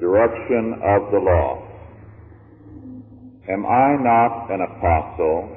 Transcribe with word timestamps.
direction 0.00 0.80
of 0.82 1.12
the 1.12 1.20
law. 1.20 1.62
Am 3.48 3.66
I 3.66 3.96
not 4.00 4.50
an 4.50 4.60
apostle? 4.62 5.56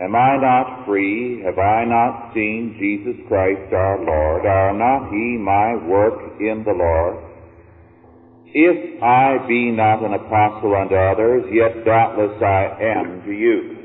Am 0.00 0.14
I 0.14 0.36
not 0.36 0.84
free? 0.86 1.42
Have 1.44 1.58
I 1.58 1.84
not 1.84 2.32
seen 2.34 2.76
Jesus 2.80 3.16
Christ 3.28 3.72
our 3.72 3.98
Lord? 4.04 4.46
Are 4.46 4.72
not 4.72 5.10
he 5.10 5.36
my 5.36 5.76
work 5.86 6.40
in 6.40 6.64
the 6.64 6.72
Lord? 6.72 7.16
If 8.46 9.02
I 9.02 9.46
be 9.46 9.70
not 9.70 10.04
an 10.04 10.14
apostle 10.14 10.74
unto 10.74 10.94
others, 10.94 11.44
yet 11.52 11.84
doubtless 11.84 12.40
I 12.40 12.72
am 12.80 13.22
to 13.24 13.32
you. 13.32 13.76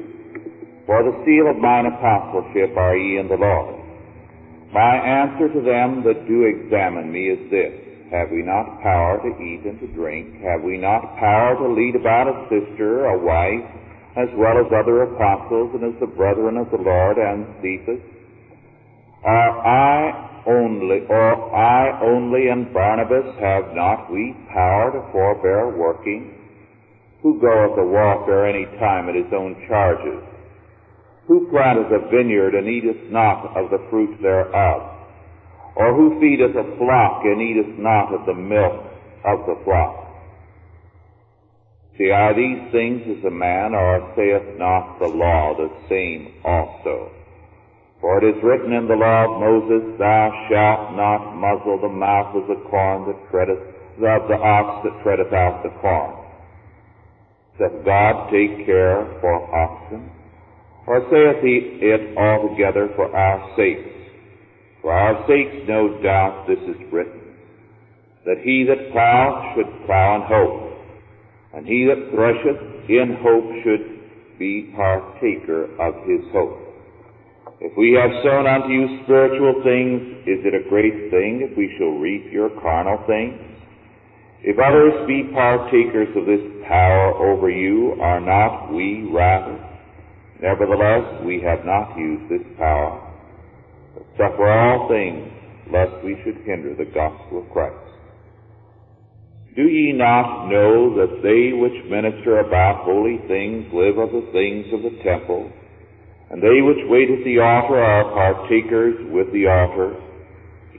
For 0.85 1.03
the 1.03 1.23
seal 1.25 1.49
of 1.49 1.57
mine 1.57 1.87
apostleship 1.87 2.75
are 2.77 2.95
ye 2.95 3.19
in 3.19 3.27
the 3.27 3.35
Lord. 3.35 3.83
My 4.71 4.95
answer 4.95 5.51
to 5.51 5.61
them 5.61 6.03
that 6.03 6.27
do 6.27 6.43
examine 6.43 7.11
me 7.11 7.27
is 7.31 7.51
this. 7.51 7.90
Have 8.11 8.29
we 8.29 8.43
not 8.43 8.83
power 8.83 9.23
to 9.23 9.31
eat 9.41 9.63
and 9.63 9.79
to 9.79 9.87
drink? 9.87 10.43
Have 10.43 10.63
we 10.63 10.75
not 10.75 11.15
power 11.15 11.55
to 11.55 11.67
lead 11.71 11.95
about 11.95 12.27
a 12.27 12.43
sister, 12.51 13.05
a 13.05 13.17
wife, 13.17 13.63
as 14.19 14.27
well 14.35 14.59
as 14.59 14.67
other 14.67 15.03
apostles 15.03 15.71
and 15.73 15.95
as 15.95 15.99
the 16.01 16.11
brethren 16.11 16.57
of 16.57 16.69
the 16.71 16.83
Lord 16.83 17.17
and 17.17 17.47
Cephas? 17.63 18.03
Are 19.23 19.63
I 19.63 20.43
only, 20.45 21.07
or 21.07 21.55
I 21.55 22.01
only 22.03 22.49
and 22.49 22.73
Barnabas 22.73 23.31
have 23.39 23.73
not 23.75 24.11
we 24.11 24.35
power 24.51 24.91
to 24.91 25.11
forbear 25.13 25.69
working? 25.69 26.35
Who 27.23 27.39
goeth 27.39 27.79
a 27.79 27.85
warfare 27.85 28.45
any 28.45 28.65
time 28.77 29.07
at 29.07 29.15
his 29.15 29.31
own 29.31 29.55
charges? 29.69 30.19
Who 31.27 31.47
planteth 31.49 31.93
a 31.93 32.09
vineyard 32.11 32.55
and 32.55 32.67
eateth 32.67 33.09
not 33.09 33.55
of 33.55 33.69
the 33.69 33.79
fruit 33.89 34.21
thereof? 34.21 34.90
Or 35.75 35.93
who 35.95 36.19
feedeth 36.19 36.55
a 36.55 36.77
flock 36.77 37.23
and 37.23 37.41
eateth 37.41 37.79
not 37.79 38.13
of 38.13 38.25
the 38.25 38.33
milk 38.33 38.83
of 39.23 39.45
the 39.45 39.61
flock? 39.63 40.01
See, 41.97 42.09
are 42.09 42.33
these 42.33 42.71
things 42.71 43.03
as 43.05 43.23
a 43.25 43.31
man, 43.31 43.75
or 43.75 44.13
saith 44.15 44.57
not 44.57 44.99
the 44.99 45.07
law 45.07 45.55
the 45.55 45.69
same 45.87 46.33
also? 46.43 47.11
For 48.01 48.17
it 48.17 48.35
is 48.35 48.43
written 48.43 48.73
in 48.73 48.87
the 48.87 48.95
law 48.95 49.29
of 49.29 49.39
Moses, 49.39 49.99
Thou 49.99 50.47
shalt 50.49 50.95
not 50.97 51.35
muzzle 51.35 51.79
the 51.79 51.93
mouth 51.93 52.35
of 52.35 52.47
the 52.47 52.63
corn 52.69 53.05
that 53.05 53.29
treadeth, 53.29 53.59
of 53.59 54.27
the 54.27 54.39
ox 54.41 54.83
that 54.83 55.03
treadeth 55.03 55.31
out 55.31 55.61
the 55.61 55.69
corn. 55.79 56.17
Doth 57.59 57.85
God 57.85 58.31
take 58.31 58.65
care 58.65 59.05
for 59.21 59.37
oxen? 59.53 60.09
Or 60.87 61.05
saith 61.11 61.43
he 61.43 61.77
it 61.85 62.17
altogether 62.17 62.89
for 62.95 63.15
our 63.15 63.55
sakes? 63.55 63.90
For 64.81 64.91
our 64.91 65.25
sakes, 65.27 65.67
no 65.67 66.01
doubt, 66.01 66.47
this 66.47 66.59
is 66.59 66.91
written, 66.91 67.21
that 68.25 68.41
he 68.43 68.65
that 68.67 68.91
plows 68.91 69.55
should 69.55 69.85
plow 69.85 70.15
in 70.15 70.21
hope, 70.25 70.73
and 71.53 71.67
he 71.67 71.85
that 71.85 72.09
thresheth 72.09 72.89
in 72.89 73.17
hope 73.21 73.45
should 73.63 74.39
be 74.39 74.73
partaker 74.75 75.65
of 75.77 75.93
his 76.09 76.25
hope. 76.31 76.57
If 77.61 77.77
we 77.77 77.93
have 77.93 78.09
sown 78.25 78.47
unto 78.47 78.73
you 78.73 79.03
spiritual 79.03 79.61
things, 79.61 80.25
is 80.25 80.41
it 80.41 80.57
a 80.57 80.67
great 80.67 81.11
thing 81.11 81.45
if 81.45 81.55
we 81.55 81.69
shall 81.77 82.01
reap 82.01 82.33
your 82.33 82.49
carnal 82.59 83.05
things? 83.05 83.37
If 84.41 84.57
others 84.57 85.05
be 85.05 85.29
partakers 85.31 86.09
of 86.17 86.25
this 86.25 86.41
power 86.67 87.13
over 87.21 87.51
you, 87.51 88.01
are 88.01 88.19
not 88.19 88.73
we 88.73 89.07
rather? 89.13 89.61
Nevertheless, 90.41 91.21
we 91.23 91.39
have 91.41 91.63
not 91.63 91.95
used 91.95 92.31
this 92.31 92.41
power, 92.57 93.10
suffer 94.17 94.47
all 94.47 94.87
things, 94.89 95.27
lest 95.71 96.03
we 96.03 96.19
should 96.23 96.43
hinder 96.45 96.75
the 96.75 96.89
gospel 96.91 97.43
of 97.43 97.49
Christ. 97.51 97.91
Do 99.55 99.63
ye 99.63 99.91
not 99.91 100.47
know 100.47 100.95
that 100.95 101.19
they 101.23 101.51
which 101.51 101.75
minister 101.91 102.39
about 102.39 102.85
holy 102.85 103.19
things 103.27 103.67
live 103.73 103.97
of 103.97 104.11
the 104.11 104.31
things 104.31 104.71
of 104.71 104.81
the 104.81 104.95
temple, 105.03 105.51
and 106.29 106.41
they 106.41 106.61
which 106.63 106.79
wait 106.87 107.11
at 107.11 107.23
the 107.25 107.39
altar 107.39 107.75
are 107.75 108.11
partakers 108.15 108.95
with 109.11 109.27
the 109.33 109.47
altar? 109.47 109.95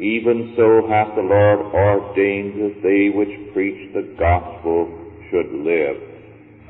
Even 0.00 0.54
so 0.56 0.88
hath 0.88 1.14
the 1.14 1.22
Lord 1.22 1.60
ordained 1.74 2.56
that 2.64 2.80
they 2.80 3.12
which 3.12 3.52
preach 3.52 3.92
the 3.92 4.16
gospel 4.18 4.88
should 5.28 5.52
live 5.52 5.96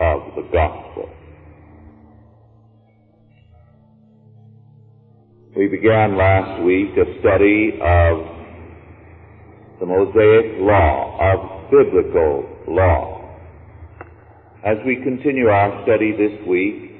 of 0.01 0.35
the 0.35 0.49
gospel. 0.51 1.09
We 5.55 5.69
began 5.69 6.17
last 6.17 6.63
week 6.63 6.97
a 6.97 7.21
study 7.21 7.73
of 7.79 8.25
the 9.81 9.85
Mosaic 9.85 10.61
law, 10.61 11.19
of 11.21 11.71
biblical 11.71 12.49
law. 12.69 13.37
As 14.65 14.79
we 14.87 14.97
continue 15.05 15.49
our 15.49 15.83
study 15.85 16.13
this 16.13 16.49
week, 16.49 16.93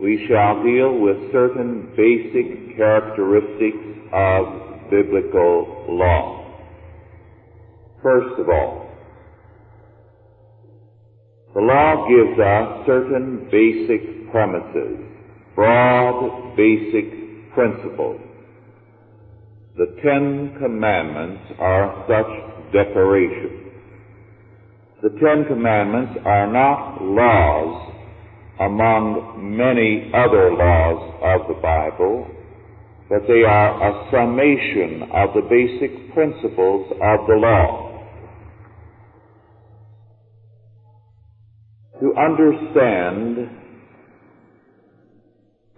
we 0.00 0.26
shall 0.26 0.60
deal 0.64 0.98
with 0.98 1.30
certain 1.30 1.92
basic 1.96 2.76
characteristics 2.76 4.10
of 4.12 4.90
biblical 4.90 5.86
law. 5.90 6.42
First 8.02 8.40
of 8.40 8.48
all, 8.48 8.90
the 11.54 11.60
law 11.60 12.08
gives 12.08 12.36
us 12.36 12.84
certain 12.84 13.48
basic 13.48 14.28
premises, 14.32 14.98
broad 15.54 16.56
basic 16.56 17.19
principles. 17.54 18.20
The 19.76 19.86
Ten 20.02 20.56
Commandments 20.60 21.42
are 21.58 22.04
such 22.08 22.72
declarations. 22.72 23.72
The 25.02 25.10
Ten 25.10 25.46
Commandments 25.48 26.20
are 26.24 26.52
not 26.52 27.00
laws 27.00 27.90
among 28.60 29.56
many 29.56 30.10
other 30.12 30.52
laws 30.52 31.14
of 31.22 31.48
the 31.48 31.60
Bible, 31.62 32.28
but 33.08 33.26
they 33.26 33.42
are 33.42 33.70
a 33.88 34.10
summation 34.10 35.08
of 35.14 35.32
the 35.34 35.42
basic 35.48 36.12
principles 36.12 36.92
of 36.92 37.26
the 37.26 37.36
law. 37.36 37.86
To 42.00 42.14
understand 42.16 43.50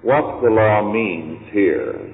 what 0.03 0.43
the 0.43 0.51
law 0.51 0.93
means 0.93 1.32
here, 1.53 2.13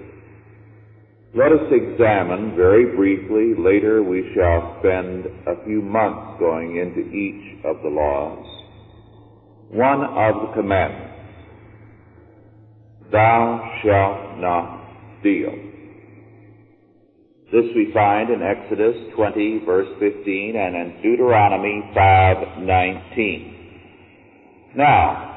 let 1.35 1.53
us 1.53 1.71
examine 1.71 2.57
very 2.57 2.97
briefly, 2.97 3.55
later 3.59 4.03
we 4.03 4.33
shall 4.35 4.77
spend 4.81 5.27
a 5.47 5.63
few 5.65 5.83
months 5.83 6.39
going 6.39 6.77
into 6.77 7.01
each 7.11 7.65
of 7.65 7.83
the 7.83 7.89
laws, 7.89 8.47
one 9.71 10.03
of 10.03 10.49
the 10.49 10.53
commandments. 10.55 11.05
Thou 13.13 13.81
shalt 13.83 14.39
not 14.41 14.79
steal. 15.21 15.53
This 17.53 17.65
we 17.75 17.91
find 17.95 18.31
in 18.31 18.43
Exodus 18.43 18.95
20 19.17 19.65
verse 19.65 19.89
15 19.99 20.57
and 20.57 20.77
in 20.77 21.03
Deuteronomy 21.03 21.83
5:19. 21.95 23.55
Now, 24.77 25.28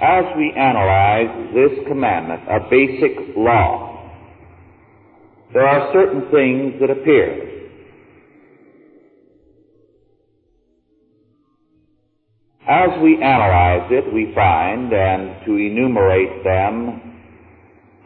as 0.00 0.24
we 0.36 0.52
analyze 0.56 1.52
this 1.52 1.86
commandment, 1.86 2.42
a 2.48 2.60
basic 2.70 3.36
law, 3.36 4.10
there 5.52 5.66
are 5.66 5.92
certain 5.92 6.22
things 6.30 6.80
that 6.80 6.90
appear. 6.90 7.46
As 12.66 13.02
we 13.02 13.16
analyze 13.16 13.90
it, 13.90 14.14
we 14.14 14.32
find, 14.34 14.92
and 14.92 15.44
to 15.44 15.56
enumerate 15.56 16.44
them 16.44 17.18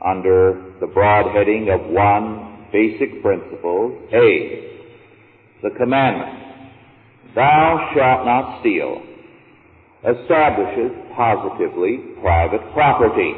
under 0.05 0.73
the 0.81 0.87
broad 0.87 1.33
heading 1.35 1.69
of 1.71 1.81
one 1.91 2.67
basic 2.73 3.23
principle, 3.23 3.97
A, 4.13 4.81
the 5.63 5.71
commandment, 5.79 7.35
thou 7.35 7.91
shalt 7.95 8.25
not 8.27 8.61
steal, 8.61 9.14
establishes 10.05 10.93
positively 11.17 11.99
private 12.21 12.61
property. 12.73 13.33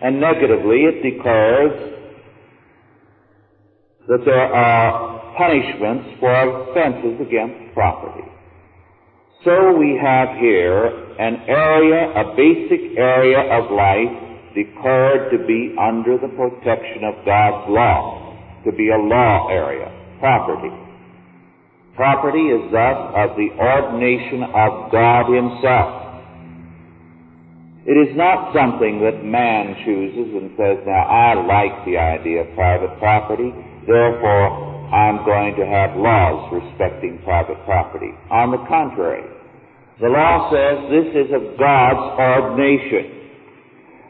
And 0.00 0.20
negatively, 0.20 0.82
it 0.88 1.02
declares 1.02 1.92
that 4.08 4.24
there 4.24 4.52
are 4.52 5.34
punishments 5.36 6.18
for 6.18 6.32
offenses 6.32 7.20
against 7.20 7.74
property. 7.74 8.26
So 9.44 9.76
we 9.76 9.98
have 10.00 10.38
here 10.38 10.86
an 11.18 11.36
area, 11.48 12.10
a 12.16 12.34
basic 12.34 12.96
area 12.96 13.40
of 13.40 13.70
life 13.70 14.54
declared 14.54 15.30
to 15.32 15.38
be 15.46 15.74
under 15.78 16.18
the 16.18 16.28
protection 16.28 17.04
of 17.04 17.24
God's 17.24 17.70
law, 17.70 18.36
to 18.64 18.72
be 18.72 18.90
a 18.90 18.98
law 18.98 19.48
area, 19.50 19.90
property. 20.20 20.70
Property 22.02 22.50
is 22.50 22.66
thus 22.74 22.98
of 23.14 23.38
the 23.38 23.54
ordination 23.62 24.42
of 24.42 24.90
God 24.90 25.30
Himself. 25.30 26.18
It 27.86 27.94
is 27.94 28.10
not 28.18 28.50
something 28.50 28.98
that 29.06 29.22
man 29.22 29.78
chooses 29.86 30.34
and 30.34 30.50
says, 30.58 30.82
now 30.82 31.06
I 31.06 31.38
like 31.38 31.86
the 31.86 32.02
idea 32.02 32.42
of 32.42 32.50
private 32.58 32.98
property, 32.98 33.54
therefore 33.86 34.50
I'm 34.90 35.22
going 35.22 35.54
to 35.54 35.62
have 35.62 35.94
laws 35.94 36.50
respecting 36.50 37.22
private 37.22 37.62
property. 37.70 38.10
On 38.34 38.50
the 38.50 38.58
contrary, 38.66 39.22
the 40.02 40.10
law 40.10 40.50
says 40.50 40.82
this 40.90 41.06
is 41.14 41.30
of 41.30 41.54
God's 41.54 42.18
ordination. 42.18 43.30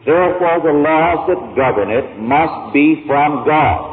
Therefore, 0.08 0.64
the 0.64 0.80
laws 0.80 1.28
that 1.28 1.40
govern 1.60 1.92
it 1.92 2.16
must 2.16 2.72
be 2.72 3.04
from 3.04 3.44
God. 3.44 3.84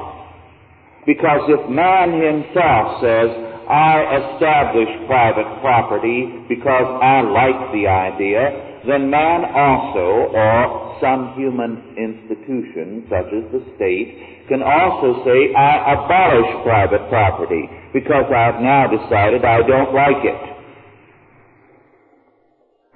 Because 1.06 1.52
if 1.52 1.68
man 1.68 2.16
himself 2.16 3.04
says, 3.04 3.49
I 3.70 4.34
establish 4.34 4.90
private 5.06 5.62
property 5.62 6.26
because 6.50 6.90
I 7.06 7.22
like 7.22 7.72
the 7.72 7.86
idea, 7.86 8.82
then 8.88 9.10
man 9.14 9.46
also, 9.46 10.34
or 10.34 10.98
some 10.98 11.38
human 11.38 11.94
institution, 11.94 13.06
such 13.06 13.30
as 13.30 13.46
the 13.54 13.62
state, 13.78 14.50
can 14.50 14.64
also 14.66 15.22
say, 15.22 15.54
I 15.54 15.94
abolish 15.94 16.50
private 16.66 17.06
property 17.10 17.70
because 17.94 18.26
I've 18.34 18.58
now 18.58 18.90
decided 18.90 19.46
I 19.46 19.62
don't 19.62 19.94
like 19.94 20.26
it. 20.26 20.42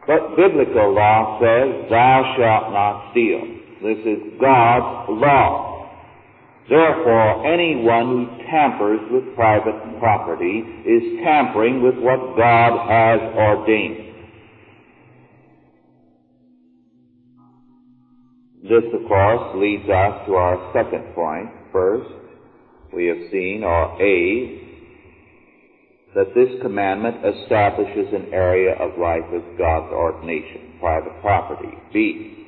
But 0.08 0.36
biblical 0.36 0.94
law 0.94 1.40
says, 1.40 1.90
Thou 1.90 2.36
shalt 2.36 2.74
not 2.74 3.12
steal. 3.12 3.46
This 3.86 4.02
is 4.04 4.42
God's 4.42 5.22
law. 5.22 5.73
Therefore, 6.70 7.46
anyone 7.46 8.08
who 8.08 8.44
tampers 8.50 9.00
with 9.12 9.36
private 9.36 10.00
property 10.00 10.64
is 10.86 11.20
tampering 11.24 11.82
with 11.84 11.96
what 11.96 12.38
God 12.38 12.88
has 12.88 13.20
ordained. 13.36 14.14
This, 18.64 18.84
of 18.94 19.08
course, 19.10 19.56
leads 19.58 19.84
us 19.90 20.26
to 20.26 20.36
our 20.36 20.72
second 20.74 21.14
point. 21.14 21.50
First, 21.74 22.10
we 22.94 23.08
have 23.08 23.30
seen, 23.30 23.64
or 23.66 24.02
A, 24.02 24.64
that 26.16 26.34
this 26.34 26.62
commandment 26.62 27.18
establishes 27.26 28.08
an 28.14 28.32
area 28.32 28.76
of 28.80 28.98
life 28.98 29.26
as 29.36 29.42
God's 29.58 29.92
ordination, 29.92 30.78
private 30.80 31.20
property. 31.22 31.76
B, 31.92 32.43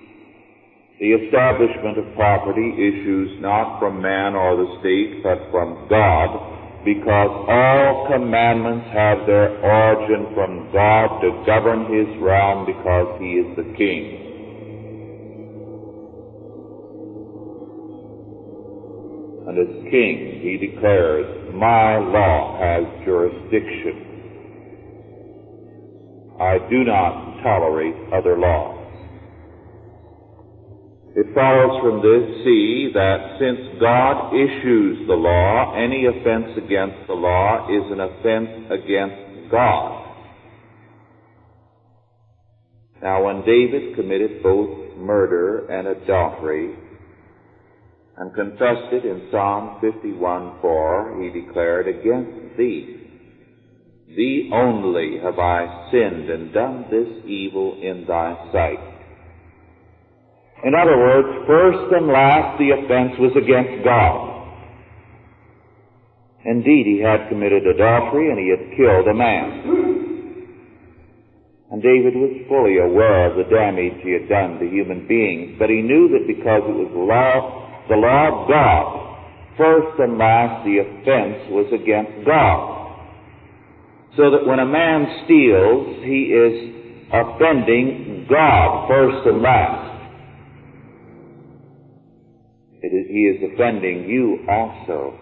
the 1.00 1.12
establishment 1.12 1.98
of 2.00 2.16
property 2.16 2.72
issues 2.72 3.42
not 3.42 3.80
from 3.80 4.02
man 4.02 4.34
or 4.34 4.56
the 4.56 4.80
state, 4.80 5.22
but 5.24 5.40
from 5.52 5.88
God, 5.90 6.32
because 6.86 7.32
all 7.52 8.08
commandments 8.08 8.88
have 8.94 9.28
their 9.28 9.60
origin 9.60 10.32
from 10.34 10.72
God 10.72 11.20
to 11.20 11.44
govern 11.46 11.92
His 11.92 12.08
realm 12.22 12.66
because 12.66 13.20
He 13.20 13.44
is 13.44 13.50
the 13.58 13.68
King. 13.76 14.26
And 19.48 19.60
as 19.60 19.92
king, 19.92 20.42
he 20.42 20.58
declares, 20.58 21.54
my 21.54 21.98
law 22.00 22.58
has 22.60 22.84
jurisdiction. 23.06 24.02
I 26.42 26.58
do 26.70 26.84
not 26.84 27.44
tolerate 27.44 27.96
other 28.12 28.38
laws. 28.40 28.75
It 31.16 31.34
follows 31.34 31.80
from 31.82 32.02
this, 32.04 32.44
see, 32.44 32.90
that 32.94 33.40
since 33.40 33.80
God 33.80 34.36
issues 34.36 35.08
the 35.08 35.14
law, 35.14 35.74
any 35.74 36.08
offense 36.08 36.52
against 36.58 37.08
the 37.08 37.14
law 37.14 37.70
is 37.72 37.90
an 37.90 38.02
offense 38.02 38.52
against 38.70 39.50
God. 39.50 40.02
Now, 43.02 43.24
when 43.24 43.46
David 43.46 43.96
committed 43.96 44.44
both 44.44 44.98
murder 44.98 45.66
and 45.68 45.88
adultery, 45.88 46.76
and 48.18 48.34
confessed 48.34 48.92
it 48.92 49.06
in 49.06 49.30
Psalm 49.32 49.80
51:4, 49.82 51.22
he 51.22 51.30
declared, 51.30 51.88
Against 51.88 52.58
thee, 52.58 52.98
thee 54.08 54.50
only 54.52 55.18
have 55.24 55.40
I 55.40 55.90
sinned 55.92 56.30
and 56.30 56.52
done 56.52 56.88
this 56.90 57.08
evil 57.26 57.78
in 57.82 58.06
thy 58.06 58.52
sight. 58.52 58.95
In 60.66 60.74
other 60.74 60.98
words, 60.98 61.46
first 61.46 61.94
and 61.94 62.10
last 62.10 62.58
the 62.58 62.74
offense 62.74 63.14
was 63.22 63.38
against 63.38 63.86
God. 63.86 64.34
Indeed, 66.44 66.86
he 66.90 67.00
had 67.06 67.30
committed 67.30 67.66
adultery 67.66 68.34
and 68.34 68.38
he 68.42 68.50
had 68.50 68.74
killed 68.74 69.06
a 69.06 69.14
man. 69.14 69.46
And 71.70 71.82
David 71.82 72.18
was 72.18 72.34
fully 72.50 72.78
aware 72.82 73.30
of 73.30 73.38
the 73.38 73.50
damage 73.50 74.02
he 74.02 74.14
had 74.14 74.30
done 74.30 74.58
to 74.58 74.66
human 74.66 75.08
beings, 75.08 75.58
but 75.58 75.70
he 75.70 75.82
knew 75.82 76.10
that 76.18 76.26
because 76.26 76.62
it 76.66 76.74
was 76.74 76.90
law 76.94 77.66
the 77.88 77.96
law 77.96 78.34
of 78.34 78.50
God, 78.50 78.86
first 79.58 80.00
and 80.00 80.18
last 80.18 80.66
the 80.66 80.82
offense 80.82 81.54
was 81.54 81.70
against 81.70 82.26
God. 82.26 82.98
So 84.18 84.32
that 84.32 84.48
when 84.48 84.58
a 84.58 84.66
man 84.66 85.06
steals, 85.26 86.02
he 86.02 86.34
is 86.34 86.74
offending 87.14 88.26
God 88.28 88.88
first 88.88 89.28
and 89.28 89.42
last. 89.42 89.85
Is, 92.92 93.08
he 93.10 93.24
is 93.26 93.54
offending 93.54 94.08
you 94.10 94.46
also. 94.50 95.18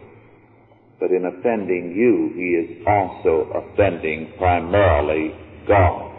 But 0.99 1.11
in 1.11 1.25
offending 1.25 1.93
you, 1.95 2.31
he 2.35 2.55
is 2.55 2.87
also 2.87 3.49
offending 3.55 4.33
primarily 4.37 5.35
God. 5.67 6.11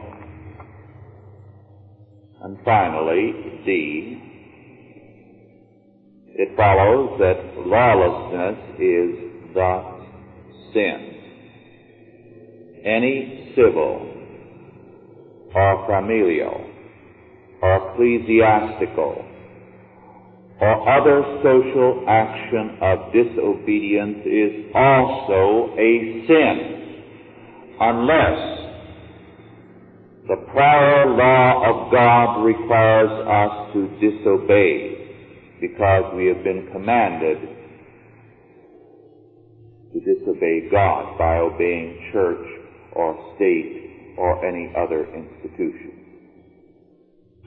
And 2.43 2.58
finally, 2.64 3.32
D, 3.64 4.20
it 6.37 6.56
follows 6.56 7.19
that 7.19 7.67
lawlessness 7.67 8.58
is 8.79 9.55
thus 9.55 9.85
sin. 10.75 11.11
Any 12.85 13.52
civil 13.56 14.11
or 15.55 15.87
familial 15.87 16.67
or 17.62 17.93
ecclesiastical 17.93 19.25
or 20.61 20.89
other 20.89 21.23
social 21.43 22.05
action 22.09 22.79
of 22.81 23.12
disobedience 23.12 24.25
is 24.25 24.71
also 24.75 25.75
a 25.79 26.25
sin 26.27 26.75
unless 27.81 28.65
the 30.29 30.37
prior 30.53 31.11
law 31.17 31.69
of 31.69 31.93
God 31.93 32.45
requires 32.45 33.11
us 33.11 33.73
to 33.75 33.89
disobey 34.01 34.95
because 35.61 36.15
we 36.17 36.27
have 36.27 36.43
been 36.45 36.69
commanded 36.73 37.39
to 39.93 40.01
disobey 40.01 40.69
God 40.71 41.19
by 41.19 41.39
obeying 41.39 42.11
church 42.12 42.47
or 42.93 43.34
state 43.37 44.15
or 44.17 44.46
any 44.46 44.73
other 44.77 45.06
institution. 45.15 45.94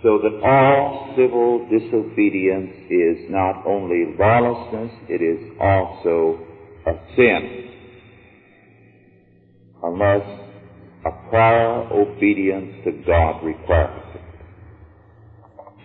So 0.08 0.20
that 0.24 0.40
all 0.42 1.14
civil 1.18 1.68
disobedience 1.68 2.72
is 2.90 3.30
not 3.30 3.68
only 3.68 4.16
lawlessness, 4.18 4.90
it 5.10 5.22
is 5.22 5.52
also 5.60 6.40
a 6.88 6.94
sin. 7.18 7.72
Unless 9.84 10.24
a 11.06 11.12
prior 11.30 11.92
obedience 11.92 12.86
to 12.86 12.92
God 13.06 13.44
requires 13.44 14.02
it. 14.16 14.22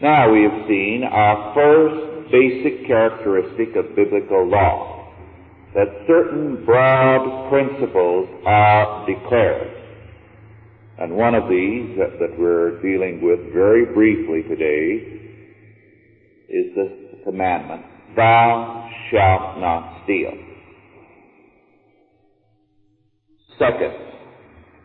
Now 0.01 0.33
we 0.33 0.45
have 0.45 0.69
seen 0.69 1.03
our 1.03 1.53
first 1.53 2.31
basic 2.31 2.87
characteristic 2.87 3.75
of 3.75 3.97
biblical 3.97 4.49
law, 4.49 5.13
that 5.75 5.89
certain 6.07 6.65
broad 6.65 7.51
principles 7.51 8.29
are 8.47 9.05
declared. 9.05 9.72
And 11.03 11.17
one 11.17 11.35
of 11.35 11.49
these 11.49 11.99
that, 11.99 12.21
that 12.21 12.39
we're 12.39 12.81
dealing 12.81 13.23
with 13.23 13.53
very 13.53 13.87
briefly 13.87 14.45
today 14.49 15.03
is 16.49 16.77
the 16.77 17.25
commandment, 17.25 17.83
thou 18.15 18.89
shalt 19.11 19.59
not 19.59 20.05
steal. 20.05 20.31
Second, 23.59 23.95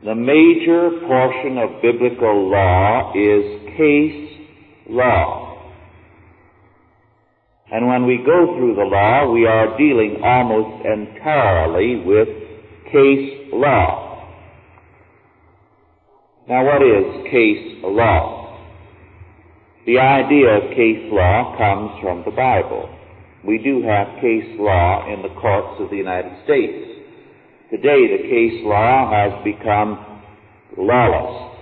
the 0.05 0.15
major 0.15 0.89
portion 1.05 1.59
of 1.59 1.83
biblical 1.83 2.50
law 2.50 3.13
is 3.13 3.77
case 3.77 4.50
law. 4.89 5.71
And 7.71 7.88
when 7.88 8.07
we 8.07 8.17
go 8.25 8.57
through 8.57 8.74
the 8.74 8.89
law, 8.89 9.31
we 9.31 9.45
are 9.45 9.77
dealing 9.77 10.19
almost 10.24 10.83
entirely 10.83 12.01
with 12.03 12.27
case 12.91 13.51
law. 13.53 14.07
Now 16.48 16.63
what 16.63 16.82
is 16.82 17.27
case 17.30 17.84
law? 17.84 18.56
The 19.86 20.00
idea 20.00 20.48
of 20.48 20.72
case 20.72 21.12
law 21.12 21.58
comes 21.60 22.00
from 22.00 22.24
the 22.24 22.32
Bible. 22.32 22.88
We 23.44 23.58
do 23.58 23.84
have 23.84 24.22
case 24.24 24.56
law 24.56 25.12
in 25.12 25.24
the 25.24 25.36
courts 25.36 25.75
of 25.84 25.89
the 25.89 25.98
United 25.98 26.32
States. 26.46 27.04
Today 27.70 28.08
the 28.16 28.24
case 28.32 28.63
law 28.63 29.12
has 29.12 29.44
become 29.44 30.00
lawless. 30.77 31.60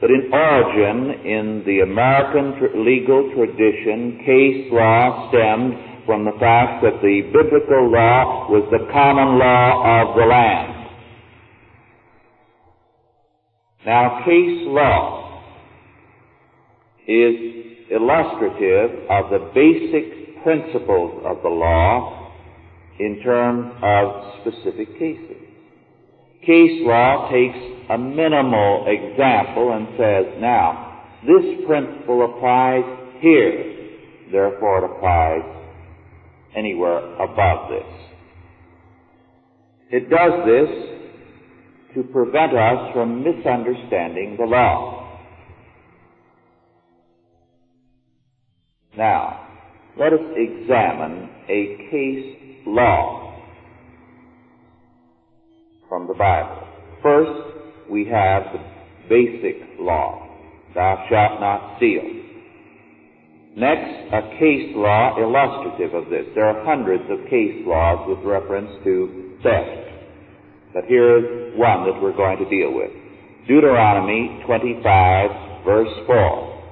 But 0.00 0.08
in 0.08 0.32
origin, 0.32 1.28
in 1.28 1.62
the 1.66 1.80
American 1.80 2.56
tr- 2.56 2.78
legal 2.80 3.28
tradition, 3.36 4.24
case 4.24 4.72
law 4.72 5.28
stemmed 5.28 6.06
from 6.06 6.24
the 6.24 6.32
fact 6.40 6.80
that 6.80 7.02
the 7.04 7.28
biblical 7.28 7.92
law 7.92 8.48
was 8.48 8.64
the 8.72 8.88
common 8.90 9.36
law 9.36 9.84
of 10.00 10.16
the 10.16 10.24
land. 10.24 10.75
Now, 13.86 14.24
case 14.24 14.66
law 14.66 15.42
is 17.06 17.34
illustrative 17.88 19.08
of 19.08 19.30
the 19.30 19.50
basic 19.54 20.42
principles 20.42 21.22
of 21.24 21.40
the 21.44 21.48
law 21.48 22.32
in 22.98 23.20
terms 23.22 23.72
of 23.80 24.40
specific 24.40 24.98
cases. 24.98 25.36
Case 26.44 26.82
law 26.82 27.30
takes 27.30 27.58
a 27.88 27.96
minimal 27.96 28.86
example 28.88 29.72
and 29.72 29.86
says, 29.96 30.40
now, 30.40 31.04
this 31.22 31.64
principle 31.64 32.24
applies 32.24 32.82
here, 33.20 33.88
therefore 34.32 34.84
it 34.84 34.90
applies 34.96 35.42
anywhere 36.56 37.14
above 37.22 37.70
this. 37.70 37.86
It 39.90 40.10
does 40.10 40.44
this 40.44 40.95
to 41.96 42.02
prevent 42.12 42.52
us 42.52 42.92
from 42.92 43.24
misunderstanding 43.24 44.36
the 44.38 44.44
law. 44.44 45.18
Now, 48.96 49.48
let 49.98 50.12
us 50.12 50.20
examine 50.36 51.30
a 51.48 51.88
case 51.90 52.64
law 52.66 53.40
from 55.88 56.06
the 56.06 56.14
Bible. 56.14 56.68
First, 57.02 57.90
we 57.90 58.04
have 58.12 58.42
the 58.52 58.60
basic 59.08 59.78
law. 59.78 60.28
Thou 60.74 61.06
shalt 61.08 61.40
not 61.40 61.78
steal. 61.78 62.02
Next, 63.56 64.12
a 64.12 64.20
case 64.38 64.76
law 64.76 65.16
illustrative 65.16 65.94
of 65.94 66.10
this. 66.10 66.26
There 66.34 66.44
are 66.44 66.62
hundreds 66.66 67.04
of 67.08 67.24
case 67.30 67.64
laws 67.64 68.06
with 68.06 68.18
reference 68.22 68.70
to 68.84 69.38
theft. 69.42 69.85
But 70.76 70.84
here 70.84 71.16
is 71.16 71.56
one 71.56 71.86
that 71.86 72.02
we're 72.02 72.14
going 72.14 72.36
to 72.36 72.50
deal 72.50 72.70
with. 72.70 72.90
Deuteronomy 73.48 74.42
25, 74.44 75.64
verse 75.64 75.88
4. 76.06 76.62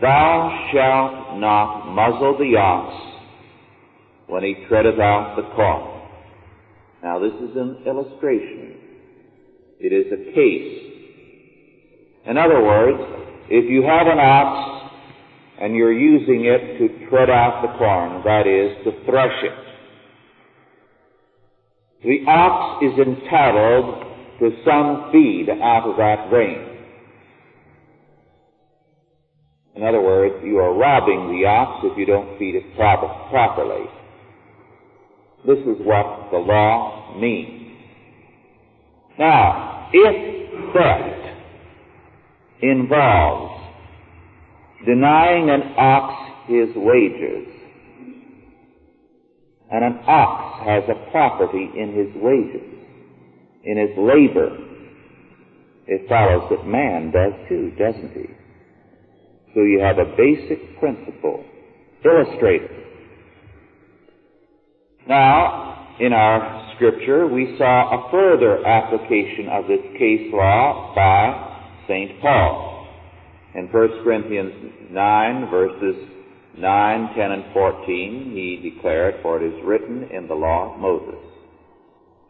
Thou 0.00 0.70
shalt 0.72 1.38
not 1.38 1.92
muzzle 1.92 2.38
the 2.38 2.56
ox 2.56 3.28
when 4.28 4.42
he 4.42 4.64
treadeth 4.66 4.98
out 4.98 5.36
the 5.36 5.42
corn. 5.54 6.08
Now 7.02 7.18
this 7.18 7.34
is 7.34 7.54
an 7.54 7.82
illustration. 7.86 8.80
It 9.78 9.92
is 9.92 10.10
a 10.10 10.32
case. 10.32 10.80
In 12.24 12.38
other 12.38 12.62
words, 12.62 12.98
if 13.50 13.68
you 13.68 13.82
have 13.82 14.06
an 14.06 14.20
ox 14.20 14.90
and 15.60 15.76
you're 15.76 15.92
using 15.92 16.46
it 16.46 16.78
to 16.78 17.10
tread 17.10 17.28
out 17.28 17.60
the 17.60 17.76
corn, 17.76 18.22
that 18.24 18.46
is, 18.46 18.82
to 18.86 19.04
thresh 19.04 19.36
it, 19.44 19.71
the 22.04 22.24
ox 22.26 22.84
is 22.84 22.98
entitled 22.98 24.04
to 24.40 24.50
some 24.64 25.10
feed 25.12 25.48
out 25.48 25.88
of 25.88 25.96
that 25.96 26.28
grain. 26.30 26.68
In 29.76 29.84
other 29.84 30.00
words, 30.00 30.34
you 30.44 30.58
are 30.58 30.74
robbing 30.74 31.38
the 31.38 31.46
ox 31.46 31.84
if 31.84 31.96
you 31.96 32.04
don't 32.04 32.38
feed 32.38 32.56
it 32.56 32.76
proper, 32.76 33.06
properly. 33.30 33.86
This 35.46 35.58
is 35.58 35.84
what 35.86 36.30
the 36.30 36.38
law 36.38 37.16
means. 37.18 37.78
Now, 39.18 39.88
if 39.92 40.72
theft 40.72 41.38
involves 42.62 43.62
denying 44.86 45.50
an 45.50 45.74
ox 45.76 46.48
his 46.48 46.68
wages, 46.76 47.48
and 49.72 49.84
an 49.84 49.98
ox 50.06 50.66
has 50.66 50.84
a 50.88 51.10
property 51.10 51.70
in 51.74 51.94
his 51.96 52.22
wages, 52.22 52.62
in 53.64 53.78
his 53.78 53.96
labor. 53.96 54.54
It 55.86 56.08
follows 56.08 56.48
that 56.50 56.66
man 56.66 57.10
does 57.10 57.32
too, 57.48 57.72
doesn't 57.78 58.12
he? 58.12 58.28
So 59.54 59.62
you 59.62 59.80
have 59.80 59.96
a 59.98 60.14
basic 60.16 60.78
principle 60.78 61.44
illustrated. 62.04 62.70
Now, 65.08 65.96
in 66.00 66.12
our 66.12 66.74
scripture, 66.74 67.26
we 67.26 67.54
saw 67.58 68.06
a 68.06 68.10
further 68.10 68.64
application 68.66 69.48
of 69.50 69.66
this 69.68 69.80
case 69.98 70.30
law 70.32 70.92
by 70.94 71.86
St. 71.88 72.20
Paul. 72.20 72.88
In 73.54 73.68
1 73.68 73.88
Corinthians 74.04 74.52
9, 74.90 75.50
verses 75.50 75.96
9, 76.58 77.14
10, 77.16 77.30
and 77.32 77.44
14, 77.54 78.32
he 78.34 78.70
declared, 78.70 79.14
For 79.22 79.42
it 79.42 79.46
is 79.46 79.64
written 79.64 80.04
in 80.12 80.28
the 80.28 80.34
law 80.34 80.74
of 80.74 80.80
Moses, 80.80 81.20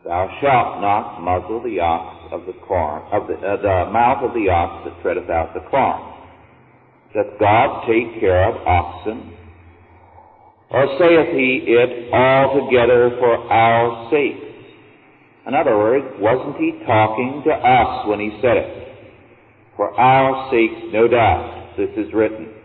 Thou 0.05 0.38
shalt 0.41 0.81
not 0.81 1.21
muzzle 1.21 1.62
the 1.62 1.81
ox 1.81 2.33
of 2.33 2.47
the 2.47 2.59
corn, 2.67 3.02
of 3.12 3.26
the, 3.26 3.35
uh, 3.35 3.57
the 3.59 3.91
mouth 3.91 4.23
of 4.23 4.35
the 4.35 4.49
ox 4.49 4.87
that 4.87 5.02
treadeth 5.02 5.31
out 5.31 5.55
the 5.55 5.67
corn. 5.71 6.00
Doth 7.14 7.38
God 7.38 7.87
take 7.87 8.21
care 8.21 8.49
of 8.49 8.67
oxen? 8.67 9.35
Or 10.71 10.87
saith 10.99 11.35
he 11.35 11.67
it 11.67 12.12
altogether 12.12 13.11
for 13.19 13.35
our 13.52 14.11
sake? 14.11 14.38
In 15.47 15.55
other 15.55 15.76
words, 15.76 16.07
wasn't 16.19 16.57
he 16.57 16.79
talking 16.87 17.43
to 17.45 17.52
us 17.52 18.07
when 18.07 18.21
he 18.21 18.38
said 18.41 18.57
it? 18.57 18.88
For 19.76 19.91
our 19.99 20.50
sake, 20.50 20.93
no 20.93 21.09
doubt, 21.09 21.75
this 21.76 21.91
is 21.97 22.12
written 22.14 22.62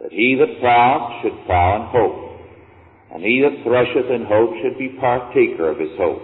that 0.00 0.12
he 0.12 0.36
that 0.38 0.60
ploweth 0.60 1.22
should 1.22 1.46
plow 1.46 1.76
in 1.76 1.82
hope, 1.90 2.18
and 3.12 3.22
he 3.22 3.40
that 3.42 3.64
thresheth 3.64 4.10
in 4.10 4.24
hope 4.26 4.50
should 4.62 4.78
be 4.78 4.96
partaker 5.00 5.70
of 5.70 5.78
his 5.78 5.96
hope. 5.96 6.22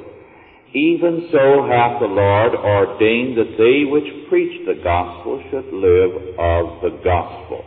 Even 0.75 1.29
so 1.31 1.67
hath 1.71 2.01
the 2.01 2.07
Lord 2.07 2.55
ordained 2.55 3.39
that 3.39 3.55
they 3.57 3.85
which 3.87 4.29
preach 4.29 4.67
the 4.67 4.83
gospel 4.83 5.43
should 5.51 5.73
live 5.73 6.39
of 6.39 6.83
the 6.83 6.99
gospel. 7.05 7.65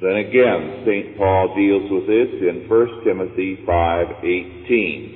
Then 0.00 0.16
again, 0.16 0.82
St. 0.84 1.16
Paul 1.16 1.54
deals 1.54 1.90
with 1.90 2.06
this 2.08 2.42
in 2.42 2.66
1 2.68 3.04
Timothy 3.04 3.56
5:18. 3.64 5.10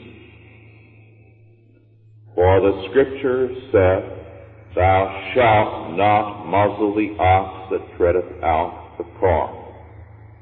For 2.34 2.60
the 2.60 2.88
scripture 2.88 3.50
saith, 3.72 4.17
Thou 4.78 5.32
shalt 5.34 5.96
not 5.96 6.46
muzzle 6.46 6.94
the 6.94 7.16
ox 7.18 7.72
that 7.72 7.96
treadeth 7.96 8.44
out 8.44 8.94
the 8.96 9.02
corn, 9.18 9.74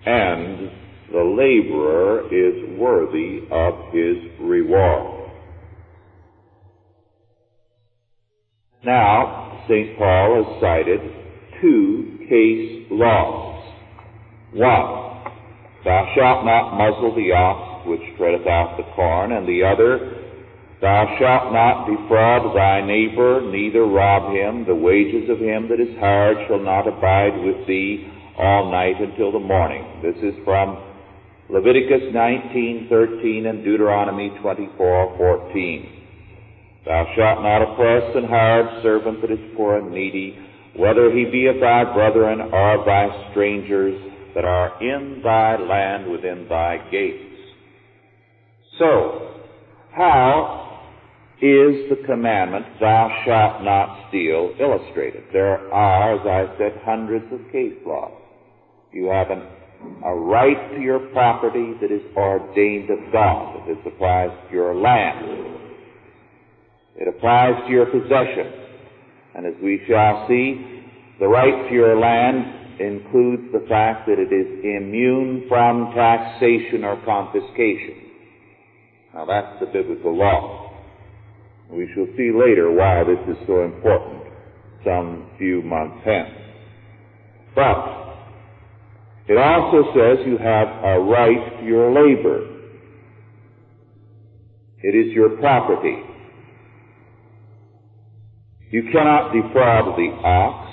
and 0.05 0.71
the 1.11 1.25
laborer 1.25 2.27
is 2.29 2.79
worthy 2.79 3.49
of 3.51 3.95
his 3.95 4.19
reward. 4.39 5.31
Now, 8.85 9.65
St. 9.71 9.97
Paul 9.97 10.45
has 10.45 10.61
cited 10.61 11.01
two 11.63 12.19
case 12.29 12.89
laws. 12.91 13.75
One, 14.53 15.33
thou 15.83 16.13
shalt 16.15 16.45
not 16.45 16.77
muzzle 16.77 17.15
the 17.17 17.33
ox 17.33 17.89
which 17.89 18.03
treadeth 18.19 18.47
out 18.47 18.77
the 18.77 18.85
corn, 18.95 19.33
and 19.33 19.49
the 19.49 19.65
other, 19.65 20.16
Thou 20.81 21.17
shalt 21.19 21.53
not 21.53 21.89
defraud 21.89 22.55
thy 22.55 22.85
neighbor, 22.85 23.41
neither 23.41 23.87
rob 23.87 24.35
him. 24.35 24.67
The 24.67 24.75
wages 24.75 25.31
of 25.31 25.39
him 25.39 25.69
that 25.69 25.81
is 25.81 25.97
hired 25.99 26.37
shall 26.49 26.61
not 26.61 26.87
abide 26.87 27.33
with 27.45 27.67
thee 27.67 28.13
all 28.37 28.71
night 28.71 29.01
until 29.01 29.33
the 29.33 29.41
morning. 29.41 29.85
This 30.03 30.17
is 30.23 30.35
from 30.45 30.77
Leviticus 31.49 32.13
19:13 32.13 33.47
and 33.47 33.65
Deuteronomy 33.65 34.31
24:14. 34.43 35.89
Thou 36.85 37.07
shalt 37.17 37.43
not 37.43 37.63
oppress 37.63 38.15
an 38.15 38.25
hired 38.25 38.83
servant 38.83 39.23
that 39.23 39.31
is 39.31 39.41
poor 39.57 39.79
and 39.79 39.91
needy, 39.91 40.39
whether 40.75 41.11
he 41.11 41.25
be 41.25 41.47
of 41.47 41.59
thy 41.59 41.85
brethren 41.85 42.41
or 42.53 42.75
of 42.75 42.85
thy 42.85 43.31
strangers 43.31 43.99
that 44.35 44.45
are 44.45 44.73
in 44.83 45.23
thy 45.23 45.57
land 45.57 46.11
within 46.11 46.47
thy 46.49 46.77
gates. 46.91 47.25
So, 48.79 49.23
how 49.93 50.66
is 51.43 51.91
the 51.91 52.01
commandment, 52.07 52.65
thou 52.81 53.23
shalt 53.25 53.63
not 53.63 54.09
steal, 54.09 54.55
illustrated. 54.59 55.25
There 55.33 55.71
are, 55.73 56.15
as 56.15 56.27
I 56.27 56.57
said, 56.57 56.81
hundreds 56.83 57.27
of 57.31 57.41
case 57.53 57.77
laws. 57.85 58.23
You 58.91 59.07
have 59.07 59.31
an, 59.31 59.43
a 60.05 60.15
right 60.15 60.75
to 60.75 60.81
your 60.81 61.01
property 61.13 61.75
that 61.83 61.93
is 61.93 62.01
ordained 62.17 62.89
of 62.89 63.13
God. 63.13 63.69
This 63.69 63.77
applies 63.85 64.31
to 64.49 64.55
your 64.55 64.75
land. 64.75 65.57
It 66.97 67.07
applies 67.07 67.55
to 67.67 67.71
your 67.71 67.87
possession. 67.87 68.53
And 69.35 69.45
as 69.45 69.55
we 69.63 69.83
shall 69.87 70.27
see, 70.27 70.85
the 71.21 71.29
right 71.29 71.69
to 71.69 71.75
your 71.75 72.01
land 72.01 72.81
includes 72.81 73.53
the 73.53 73.67
fact 73.69 74.07
that 74.07 74.19
it 74.19 74.33
is 74.33 74.65
immune 74.65 75.45
from 75.49 75.93
taxation 75.95 76.85
or 76.85 76.97
confiscation. 77.05 78.09
Now 79.13 79.27
that's 79.27 79.61
the 79.61 79.67
biblical 79.67 80.17
law. 80.17 80.66
We 81.71 81.91
shall 81.95 82.07
see 82.17 82.31
later 82.33 82.73
why 82.73 83.03
this 83.05 83.37
is 83.37 83.47
so 83.47 83.65
important 83.65 84.23
some 84.85 85.31
few 85.39 85.63
months 85.63 85.97
hence. 86.05 86.31
But 87.55 87.97
It 89.29 89.37
also 89.37 89.91
says 89.93 90.25
you 90.25 90.39
have 90.39 90.69
a 90.69 91.01
right 91.01 91.61
to 91.61 91.67
your 91.67 91.91
labor. 91.91 92.47
It 94.83 94.95
is 94.95 95.13
your 95.13 95.31
property. 95.39 95.97
You 98.71 98.85
cannot 98.93 99.33
defraud 99.33 99.99
the 99.99 100.11
ox 100.23 100.71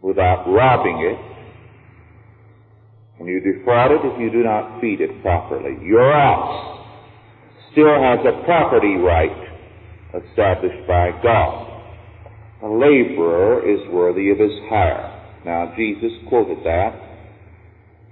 without 0.00 0.44
robbing 0.46 1.00
it. 1.00 1.18
And 3.18 3.28
you 3.28 3.40
defraud 3.40 3.90
it 3.92 4.00
if 4.02 4.18
you 4.18 4.30
do 4.30 4.42
not 4.42 4.80
feed 4.80 5.02
it 5.02 5.20
properly. 5.20 5.76
Your 5.84 6.10
ox 6.10 6.79
still 7.72 7.94
has 8.00 8.20
a 8.26 8.44
property 8.44 8.96
right 8.96 9.50
established 10.14 10.86
by 10.86 11.10
God. 11.22 11.66
A 12.62 12.68
laborer 12.68 13.62
is 13.68 13.80
worthy 13.90 14.30
of 14.30 14.38
his 14.38 14.52
hire. 14.68 15.16
Now, 15.44 15.72
Jesus 15.76 16.12
quoted 16.28 16.58
that, 16.64 16.92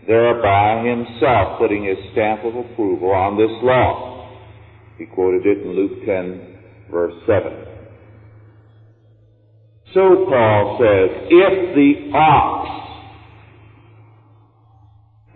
thereby 0.06 0.86
himself 0.88 1.58
putting 1.58 1.84
his 1.84 1.98
stamp 2.12 2.44
of 2.44 2.54
approval 2.56 3.10
on 3.10 3.36
this 3.36 3.50
law. 3.62 4.30
He 4.96 5.06
quoted 5.06 5.44
it 5.44 5.62
in 5.62 5.76
Luke 5.76 6.06
10, 6.06 6.90
verse 6.90 7.14
7. 7.26 7.68
So 9.94 10.26
Paul 10.28 10.78
says, 10.80 11.28
if 11.30 11.74
the 11.74 12.16
ox 12.16 12.68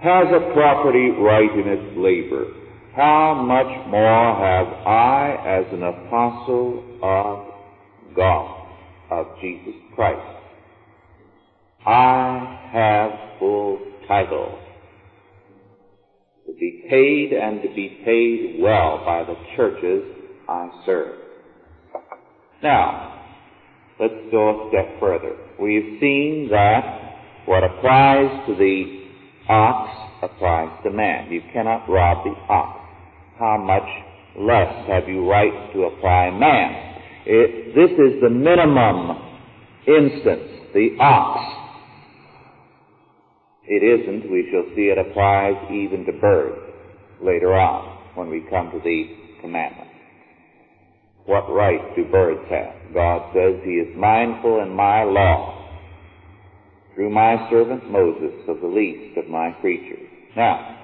has 0.03 0.27
a 0.29 0.53
property 0.53 1.11
right 1.11 1.51
in 1.53 1.69
its 1.69 1.97
labor, 1.97 2.62
how 2.95 3.35
much 3.35 3.89
more 3.89 4.37
have 4.37 4.67
I, 4.87 5.37
as 5.47 5.73
an 5.73 5.83
apostle 5.83 6.99
of 7.03 8.15
God, 8.15 8.69
of 9.11 9.27
Jesus 9.41 9.75
Christ, 9.95 10.21
I 11.87 12.71
have 12.73 13.39
full 13.39 13.79
title 14.07 14.59
to 16.47 16.53
be 16.53 16.85
paid 16.89 17.33
and 17.33 17.63
to 17.63 17.69
be 17.75 18.03
paid 18.05 18.61
well 18.61 19.03
by 19.05 19.25
the 19.25 19.37
churches 19.57 20.05
I 20.49 20.69
serve. 20.85 21.19
Now, 22.63 23.25
let's 23.99 24.15
go 24.31 24.67
a 24.67 24.71
step 24.71 25.01
further. 25.01 25.35
We've 25.59 25.99
seen 25.99 26.49
that 26.51 27.13
what 27.47 27.65
applies 27.65 28.47
to 28.47 28.55
the 28.55 29.03
ox 29.49 29.91
applies 30.23 30.83
to 30.85 30.91
man. 30.91 31.33
You 31.33 31.41
cannot 31.53 31.89
rob 31.89 32.25
the 32.25 32.35
ox. 32.53 32.82
How 33.39 33.59
much 33.59 33.89
less 34.39 34.89
have 34.89 35.09
you 35.09 35.29
right 35.29 35.73
to 35.73 35.85
apply 35.85 36.31
man? 36.31 36.93
It, 37.27 37.75
this 37.75 37.91
is 37.91 38.21
the 38.21 38.31
minimum 38.31 39.17
instance, 39.87 40.73
the 40.75 40.97
ox. 41.01 41.59
It 43.65 43.83
isn't. 43.83 44.31
We 44.31 44.49
shall 44.51 44.65
see 44.75 44.91
it 44.91 44.99
applies 44.99 45.55
even 45.71 46.05
to 46.07 46.13
birds 46.13 46.59
later 47.23 47.55
on 47.55 47.99
when 48.17 48.29
we 48.29 48.45
come 48.51 48.71
to 48.73 48.81
the 48.83 49.05
commandment. 49.41 49.89
What 51.27 51.49
right 51.49 51.95
do 51.95 52.05
birds 52.11 52.43
have? 52.51 52.93
God 52.93 53.33
says 53.33 53.61
He 53.65 53.75
is 53.75 53.97
mindful 53.97 54.61
in 54.63 54.75
my 54.75 55.05
law 55.05 55.63
through 56.95 57.11
my 57.11 57.49
servant 57.49 57.91
Moses 57.91 58.35
of 58.49 58.61
the 58.61 58.67
least 58.67 59.17
of 59.17 59.29
my 59.29 59.53
creatures. 59.61 60.09
Now, 60.37 60.82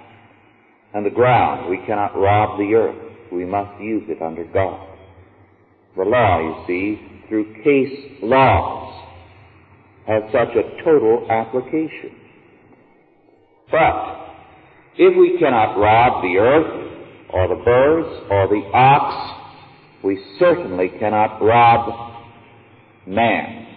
and 0.98 1.06
the 1.06 1.10
ground, 1.10 1.70
we 1.70 1.78
cannot 1.86 2.16
rob 2.16 2.58
the 2.58 2.74
earth. 2.74 3.30
We 3.30 3.44
must 3.44 3.80
use 3.80 4.02
it 4.08 4.20
under 4.20 4.42
God. 4.42 4.84
The 5.96 6.02
law, 6.02 6.40
you 6.40 6.64
see, 6.66 7.22
through 7.28 7.54
case 7.62 8.18
laws, 8.20 9.04
has 10.08 10.24
such 10.32 10.48
a 10.56 10.82
total 10.82 11.24
application. 11.30 12.16
But 13.70 14.26
if 14.96 15.16
we 15.16 15.38
cannot 15.38 15.78
rob 15.78 16.20
the 16.22 16.36
earth 16.36 17.30
or 17.32 17.46
the 17.46 17.62
birds 17.62 18.26
or 18.28 18.48
the 18.48 18.68
ox, 18.74 20.02
we 20.02 20.20
certainly 20.40 20.88
cannot 20.98 21.40
rob 21.40 22.24
man. 23.06 23.68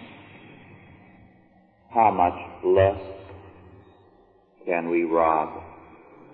How 1.94 2.10
much 2.10 2.64
less 2.64 3.00
can 4.66 4.90
we 4.90 5.04
rob 5.04 5.62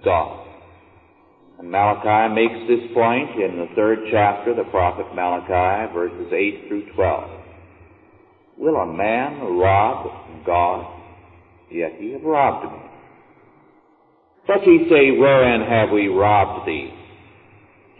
God? 0.03 0.48
And 1.59 1.73
Malachi 1.73 2.35
makes 2.35 2.69
this 2.69 2.95
point 2.95 3.31
in 3.31 3.59
the 3.59 3.67
third 3.75 3.99
chapter, 4.13 4.55
the 4.55 4.71
prophet 4.71 5.07
Malachi, 5.13 5.93
verses 5.93 6.33
8 6.33 6.69
through 6.69 6.93
12. 6.95 7.31
Will 8.59 8.77
a 8.77 8.87
man 8.87 9.41
rob 9.59 10.47
God? 10.47 10.87
Yet 11.71 12.01
ye 12.01 12.13
have 12.13 12.23
robbed 12.23 12.73
me. 12.73 12.79
But 14.47 14.67
ye 14.67 14.87
say, 14.89 15.19
Wherein 15.19 15.69
have 15.69 15.91
we 15.91 16.07
robbed 16.07 16.67
thee? 16.67 16.95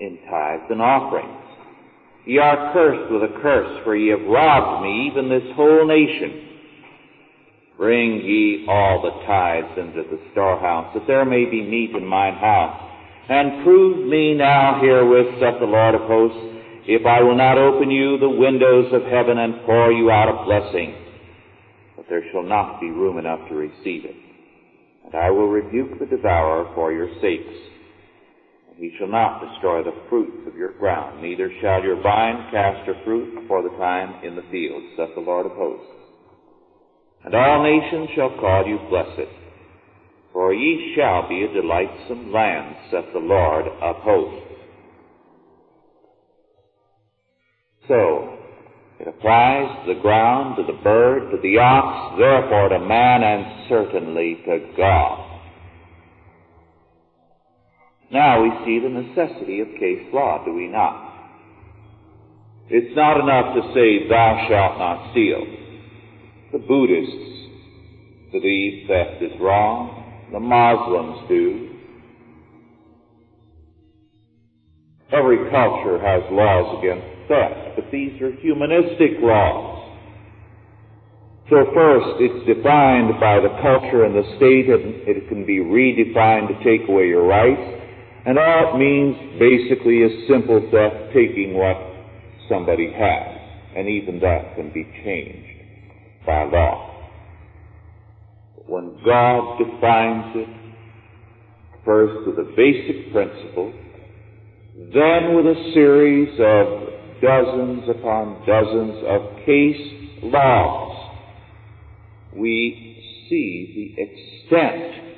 In 0.01 0.19
tithes 0.31 0.71
and 0.71 0.81
offerings. 0.81 1.35
Ye 2.27 2.39
are 2.39 2.73
cursed 2.73 3.13
with 3.13 3.23
a 3.23 3.41
curse, 3.43 3.83
for 3.85 3.97
ye 3.97 4.11
have 4.11 4.27
robbed 4.27 4.85
me, 4.85 5.11
even 5.11 5.29
this 5.29 5.57
whole 5.57 5.87
nation. 5.87 6.45
Bring 7.77 8.21
ye 8.21 8.67
all 8.69 9.03
the 9.03 9.27
tithes 9.27 9.79
into 9.79 10.09
the 10.09 10.21
storehouse, 10.31 10.95
that 10.95 11.07
there 11.09 11.25
may 11.25 11.45
be 11.45 11.63
meat 11.63 11.91
in 11.97 12.07
mine 12.07 12.35
house. 12.35 12.88
And 13.29 13.63
prove 13.63 14.09
me 14.09 14.35
now 14.35 14.81
herewith, 14.81 15.39
saith 15.39 15.61
the 15.61 15.67
Lord 15.67 15.95
of 15.95 16.03
hosts, 16.03 16.39
if 16.89 17.05
I 17.05 17.21
will 17.21 17.37
not 17.37 17.59
open 17.59 17.91
you 17.91 18.17
the 18.17 18.31
windows 18.31 18.89
of 18.95 19.03
heaven 19.03 19.37
and 19.37 19.67
pour 19.67 19.93
you 19.93 20.11
out 20.11 20.33
a 20.33 20.45
blessing, 20.47 20.97
but 21.95 22.07
there 22.09 22.25
shall 22.33 22.43
not 22.43 22.81
be 22.81 22.89
room 22.89 23.19
enough 23.19 23.47
to 23.51 23.55
receive 23.55 24.07
it. 24.07 24.17
And 25.05 25.15
I 25.15 25.31
will 25.31 25.49
rebuke 25.49 25.99
the 25.99 26.07
devourer 26.07 26.73
for 26.75 26.91
your 26.91 27.09
sakes. 27.21 27.53
And 28.71 28.79
he 28.79 28.97
shall 28.99 29.09
not 29.09 29.45
destroy 29.45 29.85
the 29.85 30.09
fruits 30.09 30.47
of 30.47 30.57
your 30.57 30.73
ground, 30.79 31.21
neither 31.21 31.53
shall 31.61 31.83
your 31.83 32.01
vine 32.01 32.49
cast 32.51 32.87
her 32.87 32.97
fruit 33.05 33.43
before 33.43 33.63
the 33.63 33.77
time 33.77 34.25
in 34.25 34.37
the 34.37 34.49
field, 34.51 34.83
saith 34.97 35.15
the 35.15 35.21
Lord 35.21 35.45
of 35.45 35.53
hosts. 35.53 35.93
And 37.27 37.35
all 37.35 37.63
nations 37.63 38.09
shall 38.17 38.41
call 38.41 38.67
you 38.67 38.79
blessed, 38.89 39.29
for 40.33 40.53
ye 40.53 40.95
shall 40.97 41.29
be 41.29 41.45
a 41.45 41.53
delightsome 41.53 42.33
land, 42.33 42.77
saith 42.91 43.13
the 43.13 43.19
Lord 43.19 43.67
of 43.67 43.97
hosts. 43.97 44.45
So, 47.89 48.39
it 49.01 49.09
applies 49.09 49.87
to 49.87 49.95
the 49.95 50.01
ground, 50.01 50.57
to 50.57 50.65
the 50.71 50.79
bird, 50.83 51.31
to 51.31 51.39
the 51.41 51.59
ox, 51.59 52.19
therefore 52.19 52.69
to 52.69 52.81
man, 52.81 53.23
and 53.23 53.69
certainly 53.69 54.43
to 54.45 54.75
God. 54.77 55.41
Now 58.11 58.43
we 58.43 58.51
see 58.65 58.81
the 58.81 58.89
necessity 58.89 59.61
of 59.61 59.69
case 59.79 60.13
law, 60.13 60.45
do 60.45 60.53
we 60.53 60.67
not? 60.67 61.09
It's 62.71 62.95
not 62.97 63.21
enough 63.21 63.55
to 63.55 63.73
say, 63.73 64.09
thou 64.09 64.47
shalt 64.49 64.79
not 64.79 65.13
steal. 65.13 65.41
The 66.53 66.59
Buddhists 66.59 68.33
believe 68.33 68.87
theft 68.89 69.23
is 69.23 69.41
wrong. 69.41 69.98
The 70.33 70.41
Muslims 70.41 71.29
do. 71.29 71.69
Every 75.11 75.39
culture 75.51 75.99
has 75.99 76.23
laws 76.31 76.79
against 76.79 77.07
theft, 77.29 77.77
but 77.77 77.91
these 77.91 78.21
are 78.21 78.33
humanistic 78.33 79.21
laws. 79.21 79.79
So 81.49 81.65
first, 81.73 82.21
it's 82.21 82.45
defined 82.45 83.17
by 83.19 83.41
the 83.41 83.49
culture 83.63 84.05
and 84.05 84.15
the 84.15 84.37
state, 84.37 84.69
and 84.69 85.09
it 85.09 85.29
can 85.29 85.47
be 85.47 85.65
redefined 85.65 86.49
to 86.49 86.57
take 86.61 86.87
away 86.87 87.09
your 87.09 87.25
rights. 87.25 87.81
And 88.27 88.39
all 88.39 88.75
it 88.75 88.79
means 88.79 89.17
basically 89.41 90.05
is 90.05 90.29
simple 90.29 90.61
theft, 90.71 91.15
taking 91.15 91.57
what 91.57 91.81
somebody 92.51 92.93
has. 92.93 93.39
And 93.75 93.89
even 93.89 94.21
that 94.21 94.57
can 94.57 94.71
be 94.75 94.85
changed 95.05 96.27
by 96.27 96.45
law. 96.45 96.98
When 98.69 99.01
God 99.03 99.57
defines 99.57 100.37
it, 100.37 100.49
first 101.87 102.27
with 102.27 102.39
a 102.39 102.53
basic 102.55 103.11
principle, 103.13 103.73
then 104.93 105.35
with 105.35 105.47
a 105.47 105.71
series 105.73 106.39
of 106.39 107.23
dozens 107.23 107.89
upon 107.89 108.45
dozens 108.47 109.05
of 109.09 109.47
case 109.47 110.21
laws, 110.23 111.13
we 112.37 113.03
see 113.31 113.95
the 113.97 114.03
extent 114.03 115.17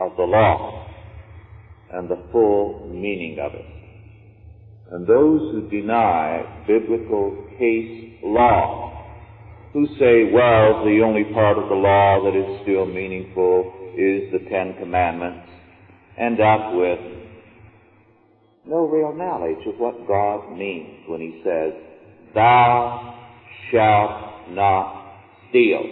of 0.00 0.16
the 0.16 0.22
law 0.22 0.86
and 1.92 2.08
the 2.08 2.22
full 2.32 2.88
meaning 2.90 3.38
of 3.40 3.52
it. 3.52 3.66
And 4.90 5.06
those 5.06 5.52
who 5.52 5.68
deny 5.68 6.64
biblical 6.66 7.46
case 7.58 8.20
law, 8.24 8.97
who 9.72 9.86
say, 9.98 10.32
well, 10.32 10.84
the 10.84 11.02
only 11.04 11.24
part 11.34 11.58
of 11.58 11.68
the 11.68 11.74
law 11.74 12.24
that 12.24 12.34
is 12.34 12.62
still 12.62 12.86
meaningful 12.86 13.92
is 13.94 14.32
the 14.32 14.48
Ten 14.48 14.74
Commandments, 14.78 15.46
end 16.16 16.40
up 16.40 16.74
with 16.74 16.98
no 18.66 18.86
real 18.86 19.14
knowledge 19.14 19.66
of 19.66 19.78
what 19.78 20.06
God 20.06 20.56
means 20.56 21.08
when 21.08 21.20
He 21.20 21.40
says, 21.44 21.72
Thou 22.34 23.14
shalt 23.70 24.50
not 24.50 25.14
steal. 25.48 25.82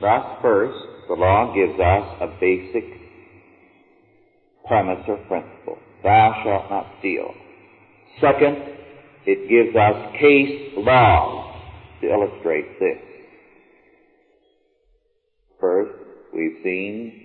Thus, 0.00 0.22
first, 0.42 0.78
the 1.08 1.14
law 1.14 1.54
gives 1.54 1.78
us 1.78 2.20
a 2.20 2.38
basic 2.40 2.84
premise 4.66 5.04
or 5.06 5.16
principle. 5.28 5.78
Thou 6.02 6.40
shalt 6.44 6.70
not 6.70 6.86
steal. 7.00 7.32
Second, 8.20 8.73
it 9.26 9.48
gives 9.48 9.76
us 9.76 10.12
case 10.20 10.72
laws 10.76 11.54
to 12.00 12.08
illustrate 12.08 12.78
this. 12.78 12.98
First, 15.60 15.92
we've 16.34 16.58
seen 16.62 17.24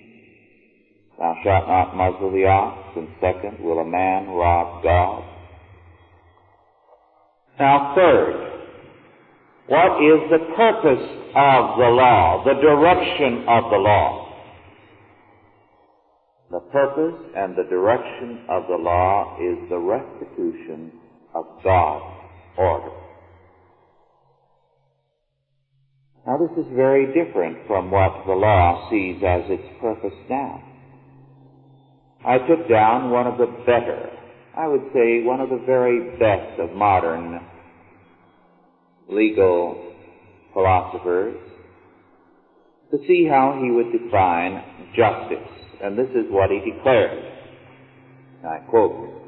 Thou 1.20 1.36
shalt 1.44 1.68
not 1.68 1.98
muzzle 1.98 2.32
the 2.32 2.46
ox, 2.48 2.96
and 2.96 3.10
second, 3.20 3.60
will 3.60 3.80
a 3.80 3.86
man 3.86 4.30
rob 4.30 4.82
God? 4.82 5.24
Now 7.60 7.94
third, 7.94 8.62
what 9.68 10.00
is 10.02 10.32
the 10.32 10.56
purpose 10.56 11.06
of 11.36 11.78
the 11.78 11.92
law, 11.92 12.44
the 12.46 12.54
direction 12.62 13.44
of 13.50 13.70
the 13.70 13.78
law? 13.78 14.34
The 16.52 16.60
purpose 16.72 17.20
and 17.36 17.54
the 17.54 17.68
direction 17.70 18.46
of 18.48 18.64
the 18.70 18.78
law 18.78 19.38
is 19.42 19.70
the 19.70 19.78
restitution 19.78 20.99
of 21.34 21.46
God's 21.64 22.16
order. 22.58 22.92
Now 26.26 26.38
this 26.38 26.64
is 26.64 26.72
very 26.76 27.08
different 27.08 27.66
from 27.68 27.92
what 27.92 28.26
the 28.26 28.34
law 28.34 28.90
sees 28.90 29.22
as 29.26 29.42
its 29.50 29.64
purpose 29.82 30.14
now. 30.30 30.64
I 32.26 32.38
took 32.40 32.70
down 32.70 33.12
one 33.12 33.28
of 33.28 33.38
the 33.38 33.48
better, 33.66 34.10
I 34.56 34.68
would 34.68 34.92
say 34.94 35.24
one 35.24 35.40
of 35.40 35.50
the 35.50 35.64
very 35.66 36.18
best 36.18 36.60
of 36.60 36.76
modern 36.76 37.40
legal 39.10 39.94
philosophers 40.54 41.38
to 42.92 42.98
see 43.08 43.26
how 43.26 43.60
he 43.62 43.72
would 43.72 43.92
define 43.92 44.64
justice. 44.96 45.48
And 45.82 45.98
this 45.98 46.10
is 46.10 46.26
what 46.30 46.50
he 46.50 46.60
declared. 46.72 47.24
I 48.46 48.58
quote, 48.70 49.19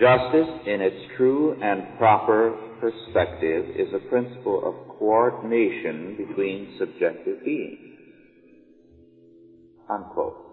Justice 0.00 0.52
in 0.66 0.82
its 0.82 0.96
true 1.16 1.56
and 1.62 1.96
proper 1.96 2.52
perspective 2.80 3.64
is 3.76 3.88
a 3.94 4.08
principle 4.10 4.60
of 4.62 4.98
coordination 4.98 6.16
between 6.18 6.76
subjective 6.78 7.42
beings. 7.42 7.78
Unquote. 9.88 10.46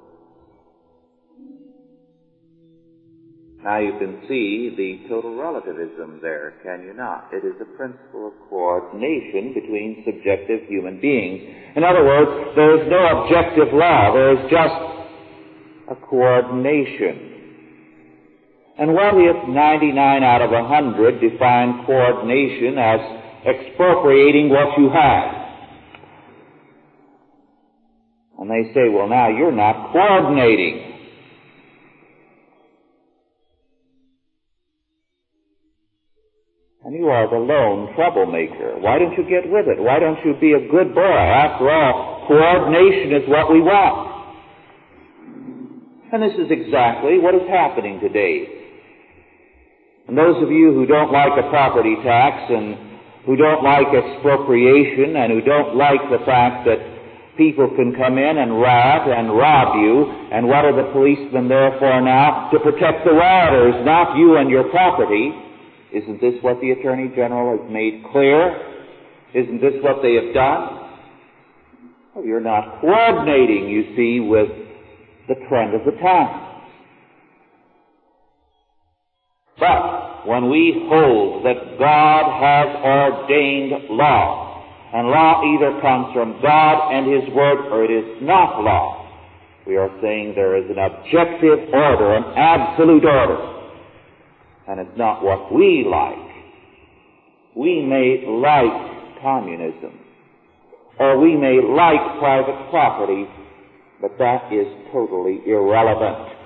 Now 3.63 3.79
you 3.79 3.97
can 3.99 4.21
see 4.27 4.73
the 4.75 5.09
total 5.09 5.35
relativism 5.35 6.19
there, 6.21 6.53
can 6.63 6.85
you 6.85 6.93
not? 6.93 7.29
It 7.33 7.45
is 7.45 7.55
a 7.59 7.77
principle 7.77 8.27
of 8.27 8.33
coordination 8.49 9.53
between 9.53 10.03
subjective 10.05 10.67
human 10.69 10.99
beings. 11.01 11.41
In 11.75 11.83
other 11.83 12.03
words, 12.03 12.55
there 12.55 12.79
is 12.79 12.87
no 12.89 13.23
objective 13.23 13.73
law, 13.73 14.13
there 14.13 14.33
is 14.33 14.51
just 14.51 14.75
a 15.91 15.95
coordination. 15.95 17.32
And 18.77 18.93
what 18.93 19.13
if 19.13 19.47
99 19.47 20.23
out 20.23 20.41
of 20.41 20.49
100 20.49 21.21
define 21.21 21.85
coordination 21.85 22.77
as 22.79 22.99
expropriating 23.45 24.49
what 24.49 24.77
you 24.79 24.89
have? 24.89 25.43
And 28.39 28.49
they 28.49 28.73
say, 28.73 28.89
well 28.89 29.07
now 29.07 29.29
you're 29.29 29.51
not 29.51 29.91
coordinating. 29.91 30.89
And 36.83 36.95
you 36.95 37.07
are 37.07 37.29
the 37.29 37.37
lone 37.37 37.93
troublemaker. 37.95 38.79
Why 38.79 38.97
don't 38.99 39.13
you 39.13 39.23
get 39.23 39.49
with 39.49 39.67
it? 39.67 39.79
Why 39.79 39.99
don't 39.99 40.17
you 40.25 40.33
be 40.41 40.51
a 40.51 40.67
good 40.67 40.93
boy? 40.93 41.01
After 41.01 41.69
all, 41.69 42.25
coordination 42.27 43.15
is 43.15 43.29
what 43.29 43.51
we 43.53 43.61
want. 43.61 44.09
And 46.11 46.21
this 46.21 46.33
is 46.33 46.51
exactly 46.51 47.19
what 47.19 47.35
is 47.35 47.47
happening 47.49 47.99
today. 48.01 48.62
And 50.07 50.17
those 50.17 50.41
of 50.43 50.51
you 50.51 50.73
who 50.73 50.85
don't 50.85 51.11
like 51.11 51.31
a 51.39 51.49
property 51.49 51.95
tax 52.03 52.51
and 52.51 52.75
who 53.25 53.35
don't 53.35 53.63
like 53.63 53.87
expropriation 53.87 55.15
and 55.15 55.31
who 55.31 55.41
don't 55.41 55.75
like 55.75 56.01
the 56.11 56.19
fact 56.25 56.67
that 56.67 56.79
people 57.37 57.71
can 57.75 57.95
come 57.95 58.17
in 58.17 58.37
and 58.37 58.59
riot 58.59 59.07
and 59.09 59.31
rob 59.31 59.79
you, 59.79 60.05
and 60.31 60.45
what 60.45 60.65
are 60.65 60.75
the 60.75 60.91
policemen 60.91 61.47
there 61.47 61.71
for 61.79 62.01
now? 62.01 62.49
To 62.51 62.59
protect 62.59 63.05
the 63.05 63.11
rioters, 63.11 63.85
not 63.85 64.17
you 64.17 64.37
and 64.37 64.49
your 64.49 64.69
property. 64.69 65.31
Isn't 65.93 66.21
this 66.21 66.35
what 66.41 66.59
the 66.61 66.71
Attorney 66.71 67.09
General 67.15 67.57
has 67.57 67.71
made 67.71 68.03
clear? 68.11 68.53
Isn't 69.33 69.61
this 69.61 69.73
what 69.81 70.03
they 70.03 70.13
have 70.15 70.33
done? 70.33 70.89
Well, 72.13 72.25
you're 72.25 72.41
not 72.41 72.81
coordinating, 72.81 73.69
you 73.69 73.95
see, 73.95 74.19
with 74.19 74.49
the 75.27 75.35
trend 75.49 75.73
of 75.73 75.81
the 75.85 75.97
times. 76.01 76.52
But 79.63 80.27
when 80.27 80.49
we 80.51 80.75
hold 80.91 81.45
that 81.45 81.79
God 81.79 82.23
has 82.43 82.67
ordained 82.83 83.95
law, 83.95 84.59
and 84.91 85.07
law 85.07 85.39
either 85.55 85.79
comes 85.79 86.11
from 86.13 86.41
God 86.43 86.91
and 86.91 87.07
His 87.07 87.33
Word 87.33 87.71
or 87.71 87.85
it 87.87 87.91
is 87.91 88.21
not 88.21 88.59
law, 88.59 89.07
we 89.65 89.77
are 89.77 89.89
saying 90.01 90.33
there 90.35 90.59
is 90.59 90.69
an 90.69 90.77
objective 90.77 91.71
order, 91.71 92.15
an 92.15 92.25
absolute 92.35 93.05
order 93.05 93.53
and 94.67 94.79
it's 94.79 94.97
not 94.97 95.23
what 95.23 95.53
we 95.53 95.85
like. 95.89 96.17
We 97.55 97.81
may 97.81 98.25
like 98.27 99.21
communism, 99.21 99.99
or 100.99 101.19
we 101.19 101.35
may 101.35 101.59
like 101.61 102.19
private 102.19 102.69
property, 102.69 103.27
but 104.01 104.17
that 104.19 104.51
is 104.51 104.67
totally 104.91 105.41
irrelevant. 105.45 106.42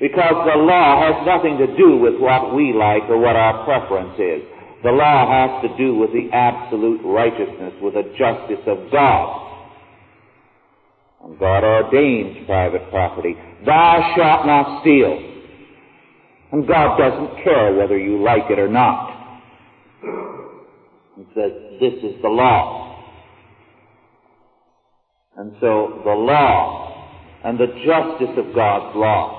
Because 0.00 0.46
the 0.46 0.58
law 0.62 1.02
has 1.02 1.26
nothing 1.26 1.58
to 1.58 1.76
do 1.76 1.96
with 1.96 2.20
what 2.20 2.54
we 2.54 2.72
like 2.72 3.02
or 3.10 3.18
what 3.18 3.34
our 3.34 3.64
preference 3.64 4.14
is. 4.14 4.46
The 4.84 4.92
law 4.92 5.26
has 5.26 5.68
to 5.68 5.76
do 5.76 5.96
with 5.96 6.10
the 6.12 6.30
absolute 6.32 7.00
righteousness, 7.04 7.74
with 7.82 7.94
the 7.94 8.04
justice 8.16 8.62
of 8.66 8.92
God. 8.92 9.48
And 11.24 11.38
God 11.38 11.64
ordains 11.64 12.46
private 12.46 12.88
property. 12.90 13.34
Thou 13.66 14.14
shalt 14.14 14.46
not 14.46 14.82
steal. 14.82 15.18
And 16.52 16.66
God 16.66 16.96
doesn't 16.96 17.42
care 17.42 17.74
whether 17.74 17.98
you 17.98 18.22
like 18.22 18.48
it 18.50 18.58
or 18.60 18.68
not. 18.68 19.42
He 21.16 21.24
says, 21.34 21.50
this 21.80 21.94
is 22.04 22.22
the 22.22 22.28
law. 22.28 23.02
And 25.36 25.52
so 25.60 26.02
the 26.04 26.12
law 26.12 27.10
and 27.44 27.58
the 27.58 27.66
justice 27.66 28.38
of 28.38 28.54
God's 28.54 28.96
law 28.96 29.37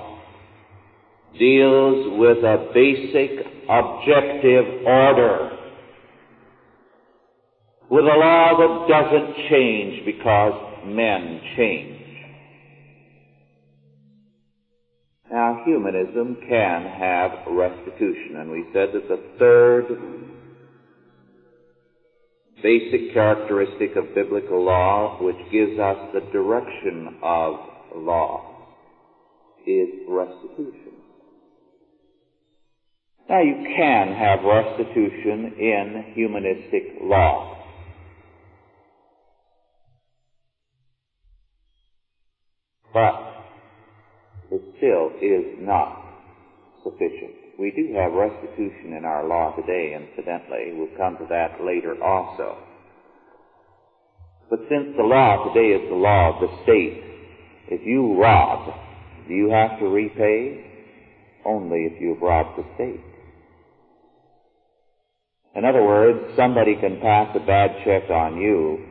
deals 1.39 2.19
with 2.19 2.43
a 2.43 2.69
basic 2.73 3.31
objective 3.69 4.85
order. 4.85 5.49
With 7.89 8.05
a 8.05 8.17
law 8.17 8.57
that 8.59 8.87
doesn't 8.87 9.49
change 9.49 10.05
because 10.05 10.53
men 10.85 11.41
change. 11.57 11.95
Now, 15.31 15.61
humanism 15.63 16.37
can 16.47 16.85
have 16.85 17.31
restitution, 17.47 18.37
and 18.37 18.51
we 18.51 18.65
said 18.73 18.89
that 18.93 19.07
the 19.07 19.21
third 19.37 19.85
basic 22.61 23.13
characteristic 23.13 23.95
of 23.95 24.13
biblical 24.13 24.63
law, 24.63 25.17
which 25.21 25.37
gives 25.51 25.79
us 25.79 25.97
the 26.13 26.21
direction 26.31 27.15
of 27.23 27.55
law, 27.95 28.75
is 29.65 29.87
restitution. 30.07 30.88
Now, 33.29 33.41
you 33.41 33.63
can 33.77 34.11
have 34.15 34.39
restitution 34.43 35.53
in 35.59 36.13
humanistic 36.15 36.97
law. 36.99 37.57
But 42.91 43.13
it 44.49 44.61
still 44.77 45.11
is 45.21 45.59
not 45.59 46.01
sufficient. 46.83 47.35
We 47.59 47.69
do 47.69 47.93
have 47.93 48.13
restitution 48.13 48.93
in 48.97 49.05
our 49.05 49.27
law 49.27 49.55
today, 49.55 49.93
incidentally. 49.93 50.73
We'll 50.73 50.97
come 50.97 51.17
to 51.17 51.27
that 51.29 51.63
later 51.63 52.03
also. 52.03 52.57
But 54.49 54.61
since 54.69 54.95
the 54.97 55.03
law 55.03 55.53
today 55.53 55.67
is 55.75 55.87
the 55.87 55.95
law 55.95 56.33
of 56.33 56.41
the 56.41 56.63
state, 56.63 57.03
if 57.67 57.85
you 57.85 58.19
rob, 58.19 58.73
do 59.27 59.35
you 59.35 59.51
have 59.51 59.77
to 59.77 59.85
repay? 59.85 60.65
Only 61.45 61.85
if 61.85 62.01
you've 62.01 62.21
robbed 62.21 62.57
the 62.57 62.65
state. 62.73 63.08
In 65.55 65.65
other 65.65 65.83
words, 65.83 66.19
somebody 66.37 66.75
can 66.75 66.99
pass 67.01 67.35
a 67.35 67.45
bad 67.45 67.71
check 67.83 68.09
on 68.09 68.37
you. 68.37 68.85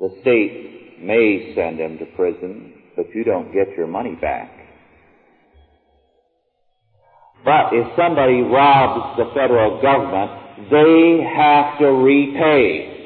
The 0.00 0.16
state 0.22 0.98
may 1.00 1.52
send 1.54 1.78
him 1.78 1.98
to 1.98 2.06
prison, 2.16 2.74
but 2.96 3.06
you 3.14 3.24
don't 3.24 3.52
get 3.52 3.76
your 3.76 3.86
money 3.86 4.16
back. 4.16 4.50
But 7.44 7.72
if 7.72 7.86
somebody 7.96 8.42
robs 8.42 9.16
the 9.18 9.30
federal 9.34 9.80
government, 9.80 10.68
they 10.70 11.24
have 11.24 11.78
to 11.78 11.86
repay. 11.86 12.96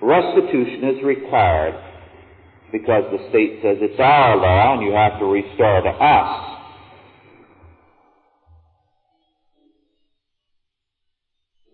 restitution 0.00 0.96
is 0.96 1.04
required 1.04 1.80
because 2.72 3.04
the 3.12 3.28
state 3.30 3.60
says 3.62 3.78
it's 3.80 4.00
our 4.00 4.36
law 4.36 4.74
and 4.74 4.82
you 4.82 4.92
have 4.92 5.18
to 5.20 5.26
restore 5.26 5.80
to 5.82 5.90
us. 5.90 6.53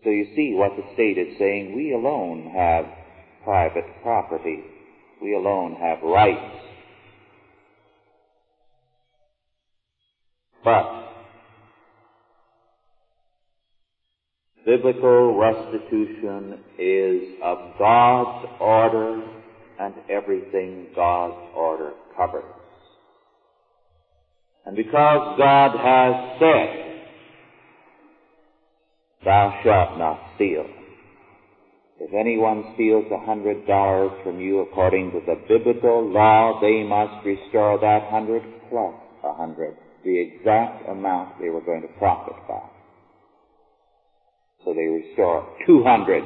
So 0.02 0.10
you 0.10 0.26
see 0.34 0.54
what 0.54 0.72
the 0.76 0.84
state 0.94 1.18
is 1.18 1.36
saying. 1.38 1.74
We 1.76 1.92
alone 1.92 2.50
have 2.54 2.86
private 3.44 3.84
property. 4.02 4.62
We 5.22 5.34
alone 5.34 5.74
have 5.74 6.02
rights. 6.02 6.56
But 10.64 11.10
biblical 14.64 15.38
restitution 15.38 16.60
is 16.78 17.22
of 17.42 17.58
God's 17.78 18.48
order 18.60 19.22
and 19.78 19.94
everything 20.08 20.86
God's 20.94 21.52
order 21.54 21.92
covers. 22.16 22.44
And 24.64 24.76
because 24.76 25.38
God 25.38 25.70
has 25.76 26.38
said, 26.38 26.89
thou 29.24 29.61
shalt 29.62 29.98
not 29.98 30.20
steal. 30.37 30.66
If 32.00 32.14
anyone 32.14 32.72
steals 32.74 33.04
a 33.12 33.18
hundred 33.26 33.66
dollars 33.66 34.12
from 34.24 34.40
you 34.40 34.61
according 34.61 35.11
to 35.12 35.20
the 35.26 35.37
biblical 35.46 36.11
law, 36.11 36.59
they 36.61 36.83
must 36.83 37.24
restore 37.26 37.78
that 37.78 38.11
hundred 38.11 38.42
plus 38.70 38.94
a 39.22 39.35
hundred, 39.35 39.76
the 40.02 40.18
exact 40.18 40.88
amount 40.88 41.38
they 41.40 41.50
were 41.50 41.61
going 41.61 41.83
to 41.83 41.88
profit 41.98 42.37
by. 42.48 42.62
So 44.64 44.72
they 44.72 44.87
restore 44.87 45.46
two 45.66 45.83
hundred. 45.85 46.24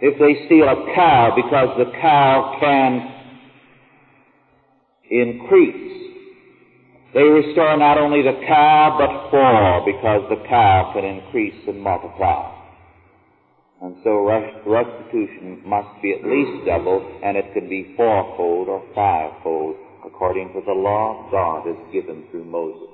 If 0.00 0.16
they 0.20 0.46
steal 0.46 0.68
a 0.68 0.94
cow 0.94 1.32
because 1.34 1.76
the 1.76 1.90
cow 2.00 2.56
can 2.60 3.14
increase, 5.10 6.17
they 7.14 7.22
restore 7.22 7.76
not 7.76 7.98
only 7.98 8.22
the 8.22 8.38
cow 8.46 8.96
but 8.98 9.30
four 9.30 9.84
because 9.86 10.28
the 10.28 10.46
cow 10.48 10.92
can 10.94 11.04
increase 11.04 11.56
and 11.66 11.80
multiply. 11.80 12.54
And 13.80 13.96
so 14.02 14.26
restitution 14.66 15.62
must 15.64 16.02
be 16.02 16.12
at 16.12 16.24
least 16.24 16.66
double, 16.66 17.00
and 17.22 17.36
it 17.36 17.52
can 17.54 17.68
be 17.68 17.94
fourfold 17.96 18.68
or 18.68 18.82
fivefold, 18.92 19.76
according 20.04 20.52
to 20.52 20.60
the 20.66 20.72
law 20.72 21.28
God 21.30 21.66
has 21.66 21.92
given 21.92 22.24
through 22.30 22.44
Moses. 22.44 22.88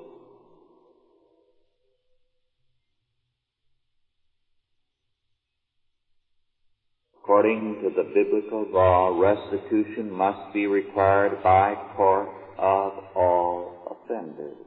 According 7.23 7.81
to 7.81 7.89
the 7.89 8.03
biblical 8.13 8.67
law, 8.69 9.19
restitution 9.19 10.11
must 10.11 10.53
be 10.53 10.67
required 10.67 11.41
by 11.41 11.73
court 11.97 12.29
of 12.59 12.93
all 13.15 13.74
offenders. 14.05 14.57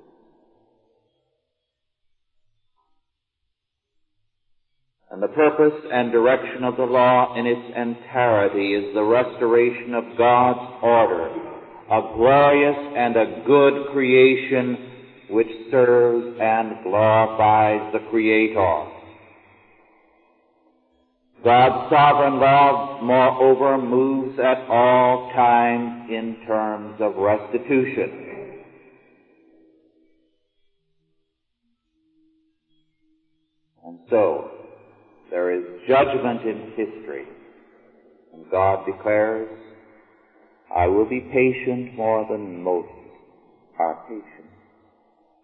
And 5.11 5.23
the 5.23 5.29
purpose 5.29 5.81
and 5.91 6.13
direction 6.13 6.65
of 6.65 6.77
the 6.77 6.85
law 6.85 7.35
in 7.35 7.47
its 7.47 7.75
entirety 7.75 8.75
is 8.75 8.95
the 8.95 9.03
restoration 9.03 9.95
of 9.95 10.05
God's 10.19 10.83
order, 10.83 11.29
a 11.91 12.15
glorious 12.15 12.77
and 12.97 13.17
a 13.17 13.43
good 13.47 13.87
creation 13.93 14.77
which 15.31 15.49
serves 15.71 16.39
and 16.41 16.83
glorifies 16.83 17.93
the 17.93 18.11
Creator. 18.11 18.85
God's 21.43 21.91
sovereign 21.91 22.41
love, 22.41 23.03
moreover, 23.03 23.79
moves 23.79 24.39
at 24.39 24.69
all 24.69 25.31
times 25.35 26.11
in 26.11 26.37
terms 26.47 26.97
of 27.01 27.17
restitution. 27.17 28.28
And 33.89 34.01
so, 34.11 34.51
there 35.31 35.51
is 35.51 35.65
judgment 35.89 36.43
in 36.43 36.73
history. 36.77 37.25
And 38.35 38.45
God 38.51 38.85
declares, 38.85 39.49
I 40.77 40.87
will 40.89 41.09
be 41.09 41.21
patient 41.21 41.97
more 41.97 42.27
than 42.31 42.63
most 42.63 42.89
are 43.79 43.97
patient. 44.07 44.51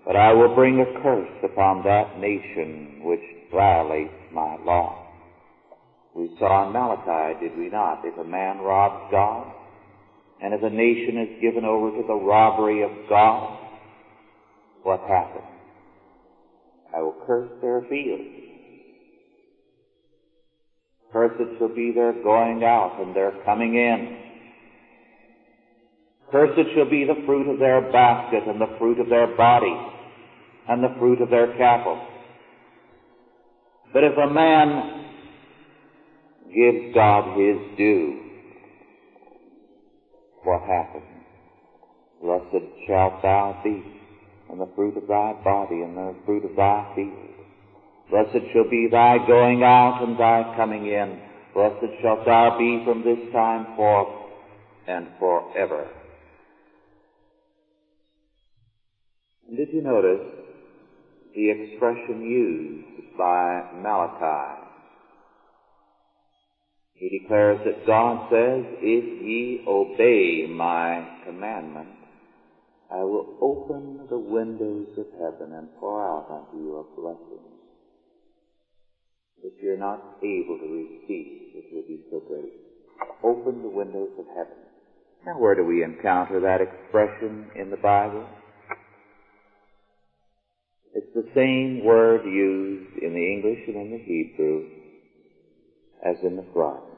But 0.04 0.16
I 0.16 0.34
will 0.34 0.54
bring 0.54 0.78
a 0.78 1.02
curse 1.02 1.30
upon 1.42 1.84
that 1.84 2.20
nation 2.20 3.00
which 3.04 3.22
violates 3.50 4.12
my 4.30 4.58
law. 4.62 4.94
We 6.14 6.28
saw 6.38 6.66
in 6.66 6.72
Malachi, 6.74 7.40
did 7.40 7.56
we 7.56 7.70
not? 7.70 8.04
If 8.04 8.18
a 8.18 8.24
man 8.24 8.58
robs 8.58 9.10
God, 9.10 9.54
and 10.42 10.52
if 10.52 10.62
a 10.62 10.68
nation 10.68 11.16
is 11.16 11.40
given 11.40 11.64
over 11.64 11.90
to 11.96 12.06
the 12.06 12.12
robbery 12.12 12.82
of 12.82 12.90
God, 13.08 13.58
what 14.82 15.00
happens? 15.08 15.53
I 16.94 17.00
will 17.00 17.16
curse 17.26 17.48
their 17.60 17.82
fields. 17.88 18.22
Cursed 21.12 21.58
shall 21.58 21.74
be 21.74 21.92
their 21.92 22.12
going 22.22 22.62
out 22.62 22.96
and 23.00 23.14
their 23.14 23.32
coming 23.44 23.74
in. 23.74 24.16
Cursed 26.30 26.74
shall 26.74 26.88
be 26.88 27.04
the 27.04 27.22
fruit 27.26 27.48
of 27.50 27.58
their 27.58 27.80
basket 27.92 28.42
and 28.46 28.60
the 28.60 28.72
fruit 28.78 29.00
of 29.00 29.08
their 29.08 29.36
body 29.36 29.76
and 30.68 30.82
the 30.82 30.94
fruit 30.98 31.20
of 31.20 31.30
their 31.30 31.56
cattle. 31.56 32.00
But 33.92 34.04
if 34.04 34.16
a 34.16 34.26
man 34.26 35.02
gives 36.54 36.94
God 36.94 37.38
his 37.38 37.56
due, 37.76 38.20
what 40.44 40.60
happens? 40.62 41.04
Blessed 42.22 42.66
shalt 42.86 43.22
thou 43.22 43.56
be, 43.62 43.84
and 44.54 44.62
the 44.62 44.72
fruit 44.76 44.96
of 44.96 45.08
thy 45.08 45.32
body, 45.42 45.82
and 45.82 45.96
the 45.96 46.14
fruit 46.24 46.44
of 46.44 46.54
thy 46.54 46.92
field. 46.94 47.10
Blessed 48.08 48.46
shall 48.52 48.70
be 48.70 48.86
thy 48.88 49.18
going 49.26 49.64
out 49.64 50.04
and 50.06 50.16
thy 50.16 50.54
coming 50.56 50.86
in. 50.86 51.20
Blessed 51.52 52.00
shalt 52.00 52.24
thou 52.24 52.56
be 52.56 52.80
from 52.84 53.02
this 53.02 53.18
time 53.32 53.74
forth 53.74 54.14
and 54.86 55.08
forever. 55.18 55.88
And 59.48 59.56
did 59.56 59.70
you 59.72 59.82
notice 59.82 60.24
the 61.34 61.50
expression 61.50 62.22
used 62.22 63.18
by 63.18 63.60
Malachi? 63.82 64.60
He 66.92 67.18
declares 67.18 67.58
that 67.64 67.84
God 67.88 68.30
says, 68.30 68.64
if 68.80 69.04
ye 69.20 69.64
obey 69.66 70.46
my 70.48 71.22
commandment, 71.26 72.03
I 72.94 73.02
will 73.02 73.26
open 73.42 74.06
the 74.08 74.18
windows 74.18 74.86
of 74.96 75.06
heaven 75.18 75.52
and 75.52 75.68
pour 75.80 76.00
out 76.00 76.30
unto 76.30 76.62
you 76.62 76.76
a 76.76 77.00
blessing 77.00 77.44
that 79.42 79.52
you're 79.60 79.76
not 79.76 80.00
able 80.22 80.58
to 80.58 80.86
receive. 80.86 81.56
It 81.56 81.74
will 81.74 81.88
be 81.88 82.04
so 82.08 82.20
great. 82.20 82.52
Open 83.24 83.62
the 83.62 83.68
windows 83.68 84.10
of 84.16 84.26
heaven. 84.28 84.62
Now 85.26 85.38
where 85.38 85.56
do 85.56 85.64
we 85.64 85.82
encounter 85.82 86.38
that 86.40 86.60
expression 86.60 87.50
in 87.56 87.70
the 87.70 87.78
Bible? 87.78 88.26
It's 90.94 91.12
the 91.14 91.26
same 91.34 91.84
word 91.84 92.24
used 92.24 93.02
in 93.02 93.12
the 93.12 93.32
English 93.32 93.58
and 93.66 93.76
in 93.76 93.90
the 93.90 93.98
Hebrew 93.98 94.68
as 96.06 96.16
in 96.22 96.36
the 96.36 96.46
flood. 96.52 96.93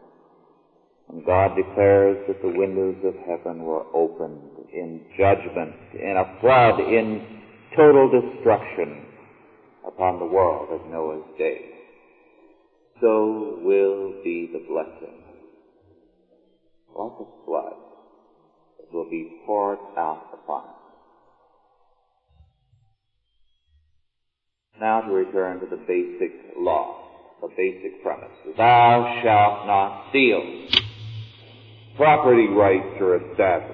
And 1.09 1.25
God 1.25 1.55
declares 1.55 2.19
that 2.27 2.43
the 2.43 2.59
windows 2.59 2.97
of 3.05 3.15
heaven 3.27 3.63
were 3.63 3.85
opened 3.95 4.43
in 4.73 5.03
judgment, 5.17 5.75
in 5.95 6.17
a 6.17 6.41
flood, 6.41 6.81
in 6.81 7.43
total 7.77 8.11
destruction 8.11 9.07
upon 9.87 10.19
the 10.19 10.27
world 10.27 10.69
of 10.71 10.91
Noah's 10.91 11.25
day. 11.39 11.71
So 13.01 13.61
will 13.63 14.23
be 14.25 14.51
the 14.53 14.65
blessing. 14.69 15.23
Like 16.97 17.13
a 17.21 17.45
flood, 17.45 17.77
it 18.81 18.93
will 18.93 19.09
be 19.09 19.43
poured 19.45 19.79
out 19.97 20.31
upon 20.33 20.65
us. 20.65 20.75
Now 24.81 25.03
to 25.03 25.13
return 25.13 25.61
to 25.61 25.67
the 25.67 25.77
basic 25.77 26.57
law, 26.59 27.39
the 27.43 27.49
basic 27.49 28.03
premise. 28.03 28.31
Thou 28.57 29.21
shalt 29.23 29.67
not 29.67 30.09
steal. 30.11 30.86
Property 31.97 32.49
rights 32.49 33.01
are 33.01 33.17
established. 33.17 33.73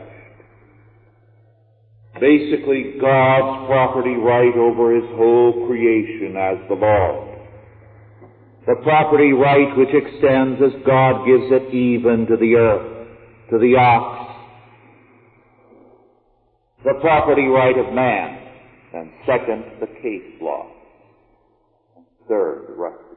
Basically, 2.20 2.94
God's 3.00 3.66
property 3.66 4.14
right 4.14 4.54
over 4.56 4.94
His 4.94 5.08
whole 5.16 5.66
creation 5.66 6.36
as 6.36 6.58
the 6.68 6.74
Lord. 6.74 7.40
The 8.66 8.76
property 8.84 9.32
right 9.32 9.76
which 9.76 9.88
extends 9.88 10.60
as 10.62 10.86
God 10.86 11.26
gives 11.26 11.50
it 11.50 11.74
even 11.74 12.26
to 12.26 12.36
the 12.36 12.54
earth, 12.54 13.08
to 13.50 13.58
the 13.58 13.74
ox. 13.76 14.22
The 16.84 16.94
property 17.00 17.46
right 17.46 17.76
of 17.76 17.92
man. 17.92 18.38
And 18.94 19.10
second, 19.26 19.64
the 19.80 19.86
case 19.86 20.40
law. 20.40 20.66
and 21.96 22.04
Third, 22.28 22.66
restitution. 22.76 23.11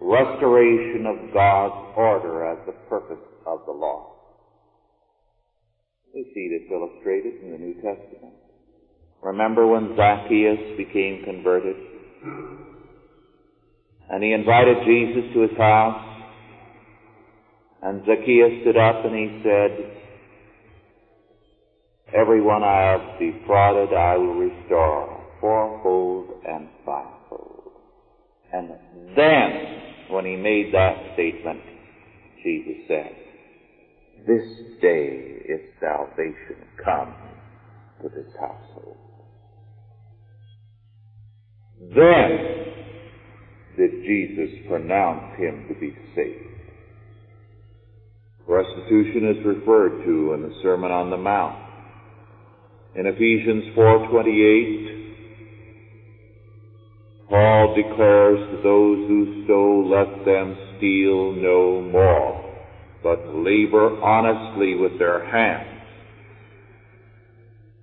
Restoration 0.00 1.06
of 1.06 1.32
God's 1.34 1.94
order 1.96 2.46
as 2.46 2.58
the 2.66 2.72
purpose 2.88 3.24
of 3.46 3.60
the 3.66 3.72
law. 3.72 4.14
We 6.14 6.30
see 6.34 6.48
this 6.48 6.70
illustrated 6.70 7.42
in 7.42 7.52
the 7.52 7.58
New 7.58 7.74
Testament. 7.74 8.34
Remember 9.22 9.66
when 9.66 9.96
Zacchaeus 9.96 10.76
became 10.76 11.24
converted? 11.24 11.76
And 14.10 14.22
he 14.22 14.32
invited 14.32 14.76
Jesus 14.86 15.34
to 15.34 15.40
his 15.42 15.58
house. 15.58 16.04
And 17.82 18.00
Zacchaeus 18.06 18.62
stood 18.62 18.76
up 18.76 19.04
and 19.04 19.14
he 19.14 19.42
said, 19.44 19.98
Everyone 22.14 22.62
I 22.62 22.96
have 22.96 23.18
defrauded 23.20 23.94
I 23.94 24.16
will 24.16 24.34
restore 24.34 25.24
fourfold 25.40 26.42
and 26.48 26.68
fivefold. 26.84 27.72
And 28.52 28.70
then, 29.14 29.87
when 30.10 30.24
he 30.24 30.36
made 30.36 30.72
that 30.72 31.14
statement, 31.14 31.60
Jesus 32.42 32.84
said, 32.88 33.12
This 34.26 34.80
day 34.80 35.42
is 35.48 35.60
salvation 35.80 36.64
come 36.84 37.14
to 38.02 38.08
this 38.08 38.32
household. 38.40 38.96
Then 41.80 42.58
did 43.76 44.02
Jesus 44.02 44.66
pronounce 44.68 45.38
him 45.38 45.66
to 45.68 45.74
be 45.78 45.96
saved. 46.14 46.48
Restitution 48.46 49.36
is 49.36 49.46
referred 49.46 50.04
to 50.04 50.32
in 50.32 50.42
the 50.42 50.54
Sermon 50.62 50.90
on 50.90 51.10
the 51.10 51.16
Mount. 51.16 51.56
In 52.96 53.06
Ephesians 53.06 53.76
4:28, 53.76 54.97
Paul 57.28 57.74
declares 57.74 58.38
to 58.50 58.62
those 58.62 59.06
who 59.06 59.44
sow, 59.46 59.84
let 59.86 60.24
them 60.24 60.56
steal 60.76 61.32
no 61.32 61.82
more, 61.82 62.54
but 63.02 63.18
labor 63.34 64.00
honestly 64.02 64.74
with 64.74 64.98
their 64.98 65.24
hands. 65.28 65.78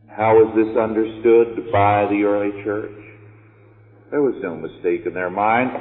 How 0.07 0.41
is 0.41 0.55
this 0.55 0.75
understood 0.77 1.71
by 1.71 2.07
the 2.09 2.23
early 2.23 2.63
church? 2.63 2.95
There 4.09 4.21
was 4.21 4.35
no 4.41 4.55
mistake 4.55 5.05
in 5.05 5.13
their 5.13 5.29
mind. 5.29 5.71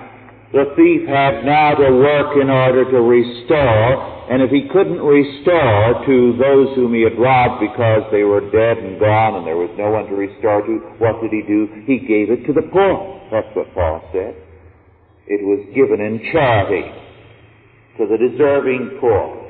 The 0.53 0.74
thief 0.77 1.09
had 1.09 1.44
now 1.44 1.74
to 1.74 1.90
work 1.90 2.37
in 2.40 2.50
order 2.50 2.85
to 2.90 3.00
restore, 3.00 4.13
and 4.31 4.41
if 4.41 4.51
he 4.51 4.69
couldn't 4.73 5.01
restore 5.01 6.01
to 6.07 6.17
those 6.41 6.75
whom 6.77 6.95
he 6.95 7.03
had 7.03 7.19
robbed 7.19 7.61
because 7.61 8.09
they 8.11 8.23
were 8.23 8.41
dead 8.51 8.79
and 8.79 8.99
gone 8.99 9.37
and 9.37 9.47
there 9.47 9.57
was 9.57 9.69
no 9.77 9.91
one 9.91 10.07
to 10.07 10.17
restore 10.17 10.63
to, 10.65 10.81
what 10.97 11.21
did 11.21 11.31
he 11.31 11.43
do? 11.47 11.69
He 11.85 11.99
gave 12.01 12.31
it 12.31 12.47
to 12.47 12.53
the 12.53 12.65
poor. 12.73 13.21
That's 13.31 13.55
what 13.55 13.73
Paul 13.75 14.01
said. 14.13 14.35
It 15.27 15.45
was 15.45 15.61
given 15.75 16.01
in 16.01 16.33
charity 16.33 16.89
to 17.99 18.07
the 18.07 18.17
deserving 18.17 18.99
poor 19.01 19.45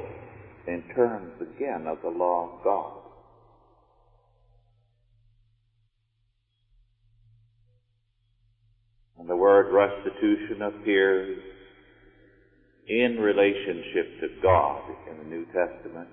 in 0.66 0.82
terms 0.94 1.32
again 1.40 1.86
of 1.86 1.98
the 2.02 2.10
law 2.10 2.58
of 2.58 2.64
God. 2.64 3.00
And 9.18 9.28
the 9.28 9.36
word 9.36 9.72
restitution 9.72 10.62
appears 10.62 11.38
in 12.88 13.16
relationship 13.18 14.20
to 14.20 14.28
God 14.42 14.82
in 15.10 15.18
the 15.18 15.24
New 15.24 15.46
Testament 15.46 16.08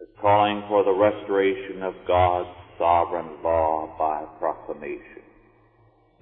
as 0.00 0.08
calling 0.20 0.62
for 0.68 0.84
the 0.84 0.92
restoration 0.92 1.82
of 1.82 1.94
God's 2.06 2.48
sovereign 2.78 3.42
law 3.44 3.94
by 3.98 4.24
proclamation. 4.38 5.22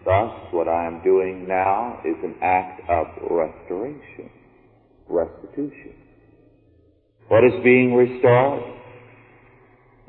Thus, 0.05 0.53
what 0.53 0.69
I 0.69 0.87
am 0.87 1.03
doing 1.03 1.47
now 1.49 2.01
is 2.05 2.17
an 2.23 2.37
act 2.43 2.83
of 2.89 3.07
restoration, 3.31 4.31
restitution. 5.09 5.95
What 7.29 7.45
is 7.45 7.53
being 7.65 7.95
restored? 7.95 8.63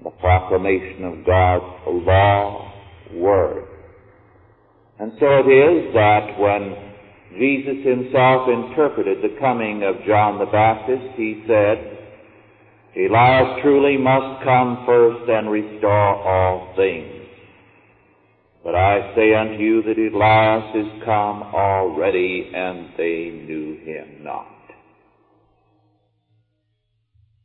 The 0.03 0.12
proclamation 0.12 1.03
of 1.03 1.25
God's 1.25 2.05
law, 2.05 2.71
word, 3.13 3.65
and 4.99 5.13
so 5.17 5.25
it 5.25 5.47
is 5.47 5.93
that 5.93 6.39
when 6.39 6.88
Jesus 7.38 7.86
himself 7.86 8.50
interpreted 8.50 9.22
the 9.22 9.38
coming 9.39 9.84
of 9.84 10.04
John 10.08 10.39
the 10.39 10.46
Baptist, 10.46 11.15
he 11.15 11.44
said, 11.48 11.98
Elias 12.98 13.62
truly 13.62 13.98
must 13.98 14.44
come 14.44 14.84
first 14.86 15.30
and 15.30 15.50
restore 15.50 16.15
all 16.26 16.74
things. 16.76 17.28
But 18.63 18.76
I 18.76 19.13
say 19.15 19.34
unto 19.36 19.62
you 19.62 19.84
that 19.84 19.98
Elias 19.98 20.76
is 20.76 21.04
come 21.06 21.44
already, 21.44 22.52
and 22.54 22.89
they 22.98 23.30
knew 23.46 23.78
him 23.86 24.24
not. 24.24 24.48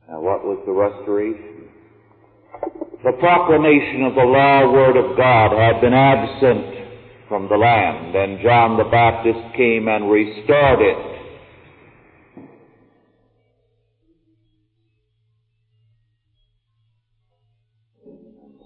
Now 0.09 0.21
what 0.21 0.45
was 0.45 0.63
the 0.67 0.73
restoration? 0.73 1.69
The 3.05 3.13
proclamation 3.21 4.05
of 4.05 4.15
the 4.15 4.25
law 4.25 4.73
word 4.73 4.97
of 4.97 5.17
God 5.17 5.53
had 5.53 5.81
been 5.81 5.93
absent 5.93 6.74
from 7.29 7.49
the 7.49 7.57
land, 7.57 8.15
and 8.15 8.41
John 8.43 8.77
the 8.77 8.85
Baptist 8.85 9.57
came 9.57 9.89
and 9.89 10.11
restored 10.11 10.81
it. 10.81 11.15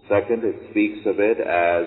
Second, 0.08 0.42
it 0.42 0.70
speaks 0.70 1.06
of 1.06 1.20
it 1.20 1.38
as 1.38 1.86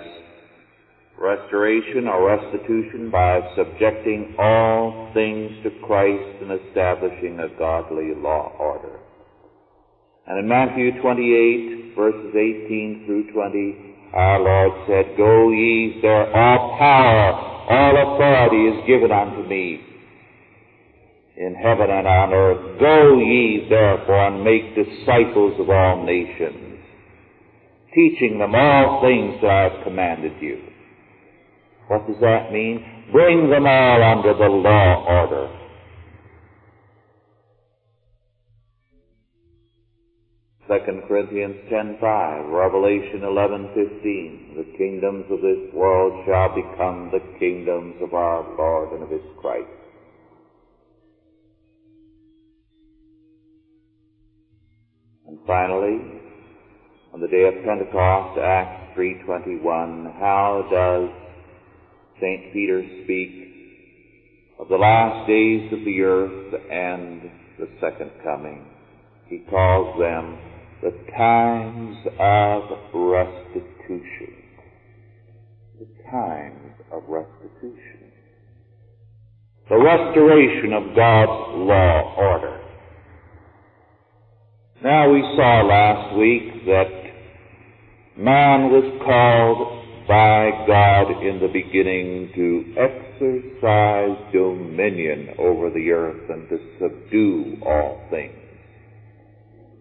restoration 1.17 2.07
or 2.07 2.27
restitution 2.27 3.10
by 3.12 3.39
subjecting 3.55 4.36
all 4.38 5.12
things 5.13 5.51
to 5.63 5.69
Christ 5.86 6.41
and 6.41 6.51
establishing 6.67 7.39
a 7.39 7.57
godly 7.57 8.13
law 8.15 8.53
order. 8.60 8.99
And 10.27 10.39
in 10.39 10.47
Matthew 10.47 11.01
28, 11.01 11.95
verses 11.95 12.36
18 12.36 13.03
through 13.05 13.34
20, 13.34 13.90
our 14.13 14.39
Lord 14.39 14.88
said, 14.88 15.17
Go 15.17 15.52
ye, 15.52 16.00
there 16.02 16.36
all 16.36 16.78
power, 16.78 17.32
all 17.69 18.15
authority 18.15 18.67
is 18.67 18.88
given 18.88 19.12
unto 19.12 19.47
me 19.47 19.80
in 21.38 21.56
heaven 21.56 21.89
and 21.89 22.08
on 22.08 22.34
earth. 22.34 22.80
Go 22.80 23.17
ye 23.19 23.67
therefore 23.69 24.28
and 24.28 24.43
make 24.43 24.76
disciples 24.76 25.60
of 25.60 25.69
all 25.69 26.06
nations, 26.06 26.80
teaching 27.95 28.38
them 28.39 28.54
all 28.54 29.02
things 29.02 29.39
that 29.41 29.50
I 29.50 29.63
have 29.69 29.84
commanded 29.84 30.34
you. 30.41 30.62
What 31.88 32.08
does 32.08 32.19
that 32.21 32.52
mean? 32.52 33.08
Bring 33.12 33.50
them 33.50 33.65
all 33.65 34.04
under 34.04 34.34
the 34.34 34.47
law 34.47 35.06
order. 35.08 35.61
2 40.71 41.03
Corinthians 41.05 41.57
10:5, 41.69 42.49
Revelation 42.49 43.23
11:15, 43.23 44.55
the 44.55 44.63
kingdoms 44.77 45.25
of 45.29 45.41
this 45.41 45.73
world 45.73 46.13
shall 46.25 46.47
become 46.55 47.10
the 47.12 47.19
kingdoms 47.39 48.01
of 48.01 48.13
our 48.13 48.41
Lord 48.57 48.93
and 48.93 49.03
of 49.03 49.10
his 49.10 49.21
Christ. 49.36 49.67
And 55.27 55.38
finally, 55.45 55.99
on 57.13 57.19
the 57.19 57.27
day 57.27 57.43
of 57.43 57.53
Pentecost, 57.65 58.39
Acts 58.39 58.95
3:21, 58.95 60.05
how 60.05 60.65
does 60.71 61.10
St. 62.21 62.53
Peter 62.53 62.81
speak 63.03 63.31
of 64.57 64.69
the 64.69 64.77
last 64.77 65.27
days 65.27 65.73
of 65.73 65.84
the 65.84 66.01
earth 66.01 66.53
and 66.71 67.29
the 67.60 67.67
second 67.81 68.12
coming? 68.23 68.63
He 69.27 69.39
calls 69.39 69.99
them 69.99 70.38
the 70.82 70.91
times 71.15 71.96
of 72.20 72.63
restitution. 72.94 74.34
The 75.80 75.88
times 76.10 76.73
of 76.92 77.04
restitution. 77.08 78.12
The 79.69 79.77
restoration 79.77 80.73
of 80.73 80.96
God's 80.96 81.58
law 81.69 82.15
order. 82.17 82.60
Now 84.84 85.13
we 85.13 85.21
saw 85.36 85.62
last 85.69 86.17
week 86.17 86.65
that 86.65 86.90
man 88.17 88.71
was 88.71 89.02
called 89.06 90.08
by 90.08 90.50
God 90.65 91.21
in 91.21 91.40
the 91.40 91.48
beginning 91.48 92.32
to 92.34 92.73
exercise 92.82 94.34
dominion 94.34 95.36
over 95.38 95.69
the 95.69 95.92
earth 95.92 96.27
and 96.27 96.50
to 96.50 96.58
subdue 96.79 97.58
all 97.63 98.04
things. 98.10 98.40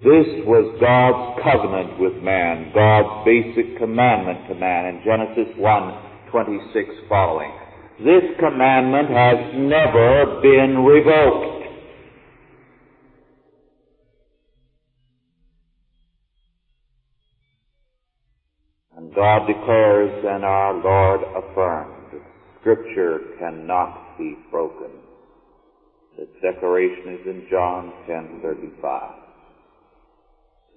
This 0.01 0.25
was 0.49 0.65
God's 0.81 1.45
covenant 1.45 2.01
with 2.01 2.25
man, 2.25 2.73
God's 2.73 3.21
basic 3.29 3.77
commandment 3.77 4.49
to 4.49 4.55
man 4.55 4.97
in 4.97 5.05
Genesis 5.05 5.53
1, 5.61 6.33
26 6.33 6.89
following. 7.07 7.53
This 8.01 8.25
commandment 8.41 9.13
has 9.13 9.37
never 9.61 10.41
been 10.41 10.81
revoked. 10.89 11.69
And 18.97 19.15
God 19.15 19.47
declares 19.47 20.25
and 20.25 20.47
our 20.47 20.81
Lord 20.81 21.21
affirmed, 21.45 22.25
Scripture 22.61 23.37
cannot 23.39 24.17
be 24.17 24.35
broken. 24.51 24.93
This 26.17 26.29
declaration 26.41 27.21
is 27.21 27.27
in 27.27 27.47
John 27.51 27.93
10:35. 28.09 29.20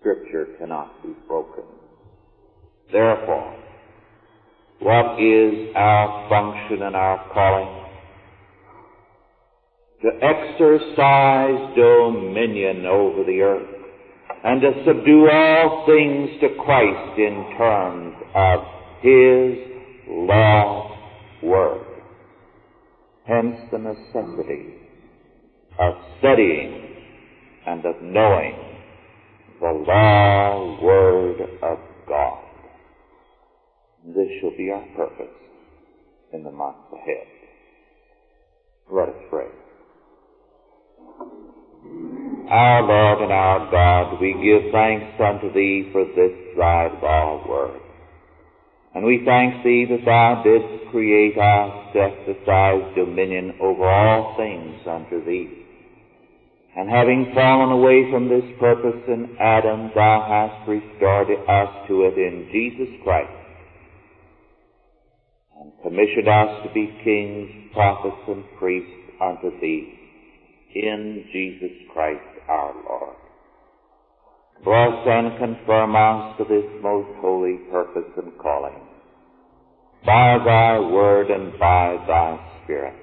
Scripture 0.04 0.48
cannot 0.60 1.02
be 1.02 1.14
broken. 1.30 1.64
Therefore, 2.92 3.56
what 4.80 5.18
is 5.18 5.74
our 5.78 6.28
function 6.28 6.84
and 6.86 6.94
our 6.94 7.32
calling? 7.34 7.86
To 10.02 10.10
exercise 10.22 11.74
dominion 11.78 12.86
over 12.86 13.24
the 13.24 13.40
earth 13.40 13.76
and 14.44 14.60
to 14.60 14.72
subdue 14.86 15.30
all 15.32 15.86
things 15.86 16.32
to 16.42 16.50
Christ 16.66 17.18
in 17.18 17.56
terms 17.58 18.16
of 18.36 18.60
His 19.00 19.58
law 20.10 20.98
word. 21.42 21.86
Hence 23.26 23.56
the 23.72 23.78
necessity 23.78 24.74
of 25.80 25.94
studying 26.20 26.90
and 27.66 27.86
of 27.86 28.02
knowing 28.02 28.63
the 29.60 29.84
law 29.88 30.82
word 30.82 31.42
of 31.62 31.80
God. 32.08 32.44
This 34.06 34.28
shall 34.42 34.56
be 34.58 34.70
our 34.72 34.86
purpose 34.96 35.34
in 36.34 36.44
the 36.44 36.52
months 36.52 36.80
ahead. 36.92 37.28
Let 38.92 39.10
us 39.10 39.16
pray. 39.30 39.48
Our 42.50 42.84
Lord 42.84 43.22
and 43.22 43.32
our 43.32 43.72
God, 43.72 44.20
we 44.20 44.34
give 44.34 44.72
thanks 44.72 45.20
unto 45.20 45.54
Thee 45.54 45.90
for 45.92 46.06
this 46.06 46.32
Thy 46.58 46.90
law 47.02 47.48
word. 47.48 47.80
And 48.94 49.06
we 49.06 49.24
thank 49.26 49.64
Thee 49.64 49.86
that 49.90 50.06
Thou 50.06 50.44
didst 50.44 50.92
create 50.92 51.38
us 51.38 51.94
to 51.94 52.00
exercise 52.00 52.96
dominion 52.96 53.56
over 53.62 53.88
all 53.88 54.36
things 54.38 54.86
unto 54.86 55.26
Thee. 55.26 55.63
And 56.76 56.90
having 56.90 57.32
fallen 57.36 57.72
away 57.72 58.10
from 58.12 58.30
this 58.30 58.46
purpose 58.60 59.00
in 59.08 59.38
Adam, 59.40 59.92
Thou 59.94 60.26
hast 60.26 60.68
restored 60.68 61.28
us 61.30 61.88
to 61.88 62.04
it 62.10 62.18
in 62.18 62.50
Jesus 62.52 62.90
Christ, 63.04 63.30
and 65.60 65.72
commissioned 65.84 66.28
us 66.28 66.66
to 66.66 66.74
be 66.74 66.90
kings, 67.04 67.72
prophets, 67.74 68.24
and 68.28 68.44
priests 68.58 68.90
unto 69.22 69.52
Thee, 69.62 70.00
in 70.74 71.26
Jesus 71.32 71.78
Christ 71.94 72.26
our 72.50 72.74
Lord. 72.90 73.18
Bless 74.66 75.06
and 75.06 75.38
confirm 75.38 75.96
us 75.96 76.38
to 76.40 76.44
this 76.46 76.66
most 76.82 77.10
holy 77.20 77.58
purpose 77.70 78.10
and 78.18 78.36
calling, 78.40 78.82
by 80.04 80.40
Thy 80.44 80.80
word 80.80 81.30
and 81.30 81.52
by 81.60 82.04
Thy 82.08 82.64
Spirit 82.64 83.03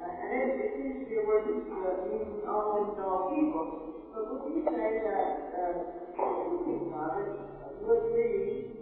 and 0.00 0.30
it, 0.32 0.48
it 0.56 0.68
seems 0.76 0.96
to 1.00 1.04
be 1.04 1.16
a 1.20 1.24
word 1.24 1.44
that 1.44 1.60
uh, 1.68 2.08
means 2.08 2.40
almost 2.48 2.96
all 3.00 3.28
people. 3.28 3.64
But 4.12 4.22
would 4.32 4.42
you 4.48 4.64
say 4.64 4.88
that, 5.04 5.28
uh, 5.52 5.74
if 6.16 6.66
you 6.66 6.88
it, 6.88 7.28
would 7.80 8.04
be 8.12 8.28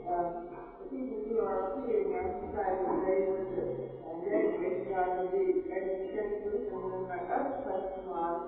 uh, 0.06 0.30
the 0.78 0.86
people 0.90 1.18
who 1.26 1.38
are 1.42 1.74
appearing 1.74 2.10
in 2.10 2.14
our 2.14 2.30
society 2.38 2.82
today 2.86 3.18
would 3.26 3.50
uh, 3.50 4.08
and 4.08 4.16
education 4.24 4.94
are 4.94 5.10
to 5.18 5.24
be 5.30 5.44
educated 5.70 6.70
and 6.70 6.82
then 6.86 7.02
my 7.06 7.20
other 7.34 7.54
question 7.62 8.02
was, 8.08 8.38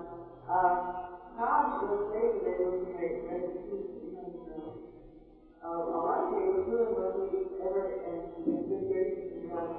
uh, 0.47 0.75
how 1.37 1.79
was 1.79 2.11
they 2.11 2.27
able 2.51 2.75
to 2.81 2.89
make 2.97 3.23
restitution 3.23 4.35
uh, 4.51 5.67
a 5.67 5.69
lot 5.69 6.25
of 6.25 6.33
people 6.33 6.65
doing 6.65 6.91
what 6.97 7.13
we 7.21 7.45
ever 7.61 7.85
and 8.09 8.43
good 8.43 8.83
gracious 8.89 9.29
and 9.37 9.49
God 9.51 9.77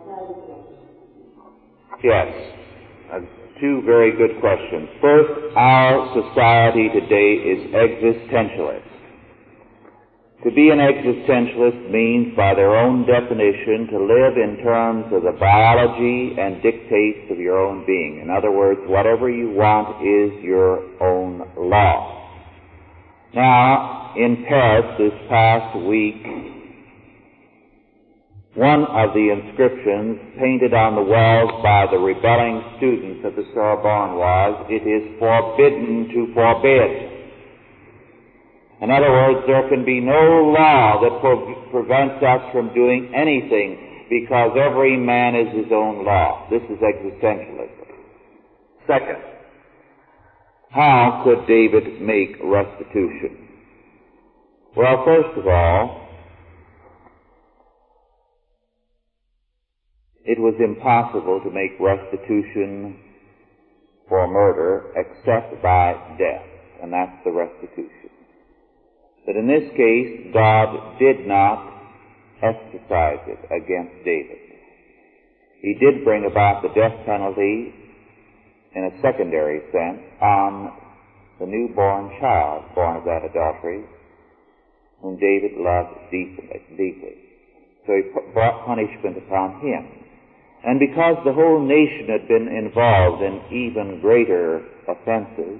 Yes. 2.02 2.30
Uh, 3.12 3.20
two 3.60 3.82
very 3.84 4.16
good 4.16 4.40
questions. 4.40 4.88
First, 5.02 5.54
our 5.54 6.08
society 6.16 6.88
today 6.88 7.44
is 7.44 7.60
existentialist. 7.74 8.88
To 10.44 10.50
be 10.50 10.70
an 10.70 10.78
existentialist 10.78 11.90
means, 11.90 12.34
by 12.34 12.54
their 12.54 12.74
own 12.74 13.04
definition, 13.06 13.86
to 13.92 13.98
live 14.00 14.38
in 14.40 14.64
terms 14.64 15.12
of 15.12 15.22
the 15.22 15.36
biology 15.38 16.34
and 16.40 16.62
dictates 16.62 17.30
of 17.30 17.38
your 17.38 17.60
own 17.60 17.84
being. 17.86 18.20
In 18.22 18.30
other 18.30 18.50
words, 18.50 18.80
whatever 18.86 19.28
you 19.28 19.50
want 19.50 20.00
is 20.00 20.42
your 20.42 20.80
own 21.02 21.46
law. 21.56 22.18
Now, 23.34 24.14
in 24.16 24.44
Paris 24.48 24.86
this 24.98 25.12
past 25.28 25.78
week, 25.84 26.51
one 28.54 28.84
of 28.84 29.14
the 29.16 29.32
inscriptions 29.32 30.36
painted 30.36 30.74
on 30.74 30.94
the 30.94 31.00
walls 31.00 31.62
by 31.64 31.88
the 31.88 31.96
rebelling 31.96 32.60
students 32.76 33.24
of 33.24 33.32
the 33.32 33.48
Sorbonne 33.54 34.20
was, 34.20 34.66
it 34.68 34.84
is 34.84 35.16
forbidden 35.18 36.12
to 36.12 36.34
forbid. 36.36 37.12
In 38.84 38.90
other 38.90 39.08
words, 39.08 39.46
there 39.46 39.68
can 39.70 39.86
be 39.86 40.00
no 40.00 40.52
law 40.52 41.00
that 41.00 41.16
prevents 41.70 42.20
us 42.20 42.42
from 42.52 42.74
doing 42.74 43.14
anything 43.16 44.04
because 44.10 44.52
every 44.60 44.98
man 44.98 45.34
is 45.34 45.48
his 45.56 45.72
own 45.72 46.04
law. 46.04 46.46
This 46.50 46.60
is 46.68 46.76
existentialism. 46.76 47.88
Second, 48.86 49.22
how 50.68 51.22
could 51.24 51.46
David 51.46 52.02
make 52.02 52.36
restitution? 52.44 53.48
Well, 54.76 55.04
first 55.06 55.38
of 55.38 55.46
all, 55.46 56.01
it 60.24 60.38
was 60.38 60.54
impossible 60.60 61.40
to 61.42 61.50
make 61.50 61.78
restitution 61.80 62.96
for 64.08 64.28
murder 64.28 64.92
except 64.96 65.62
by 65.62 65.94
death, 66.18 66.46
and 66.82 66.92
that's 66.92 67.16
the 67.24 67.30
restitution. 67.30 68.10
But 69.26 69.36
in 69.36 69.46
this 69.46 69.70
case, 69.76 70.32
God 70.34 70.98
did 70.98 71.26
not 71.26 71.72
exercise 72.42 73.22
it 73.26 73.38
against 73.50 74.04
David. 74.04 74.38
He 75.60 75.74
did 75.74 76.04
bring 76.04 76.26
about 76.28 76.62
the 76.62 76.68
death 76.74 77.06
penalty 77.06 77.72
in 78.74 78.84
a 78.84 79.00
secondary 79.00 79.60
sense 79.70 80.02
on 80.20 80.72
the 81.38 81.46
newborn 81.46 82.10
child 82.20 82.64
born 82.74 82.96
of 82.96 83.04
that 83.04 83.22
adultery, 83.24 83.84
whom 85.00 85.18
David 85.18 85.52
loved 85.56 86.10
deeply. 86.10 86.50
deeply. 86.76 87.14
So 87.86 87.94
he 87.94 88.02
brought 88.32 88.66
punishment 88.66 89.18
upon 89.18 89.60
him. 89.60 90.01
And 90.64 90.78
because 90.78 91.16
the 91.24 91.32
whole 91.32 91.60
nation 91.60 92.06
had 92.06 92.28
been 92.28 92.46
involved 92.46 93.22
in 93.22 93.42
even 93.50 94.00
greater 94.00 94.62
offenses, 94.86 95.58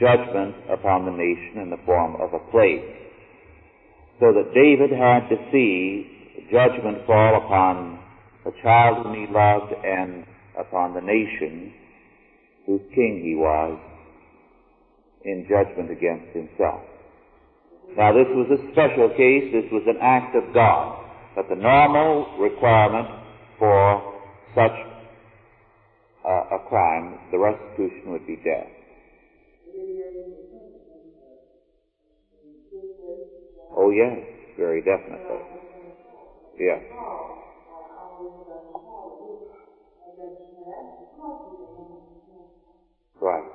judgment 0.00 0.54
upon 0.70 1.04
the 1.04 1.12
nation 1.12 1.62
in 1.62 1.70
the 1.70 1.78
form 1.84 2.16
of 2.20 2.32
a 2.32 2.42
plague. 2.50 2.82
So 4.18 4.32
that 4.32 4.54
David 4.54 4.90
had 4.90 5.28
to 5.28 5.36
see 5.52 6.46
judgment 6.50 7.06
fall 7.06 7.36
upon 7.44 8.00
the 8.44 8.52
child 8.62 9.04
whom 9.04 9.14
he 9.14 9.26
loved 9.32 9.72
and 9.84 10.24
upon 10.58 10.94
the 10.94 11.00
nation 11.00 11.72
whose 12.66 12.80
king 12.94 13.20
he 13.22 13.34
was 13.34 13.78
in 15.24 15.46
judgment 15.48 15.90
against 15.90 16.34
himself. 16.34 16.80
Now 17.96 18.12
this 18.12 18.28
was 18.32 18.48
a 18.50 18.72
special 18.72 19.08
case, 19.16 19.52
this 19.52 19.70
was 19.70 19.84
an 19.86 19.98
act 20.00 20.34
of 20.34 20.54
God, 20.54 21.04
but 21.36 21.48
the 21.48 21.56
normal 21.56 22.38
requirement 22.38 23.08
for 23.58 24.13
such 24.54 24.72
uh, 26.24 26.42
a 26.56 26.58
crime, 26.58 27.18
the 27.30 27.38
restitution 27.38 28.10
would 28.12 28.26
be 28.26 28.36
death. 28.36 28.70
Oh 33.70 33.90
yes, 33.90 34.22
very 34.56 34.80
definitely. 34.82 35.44
Yes. 36.58 36.82
Right. 43.20 43.46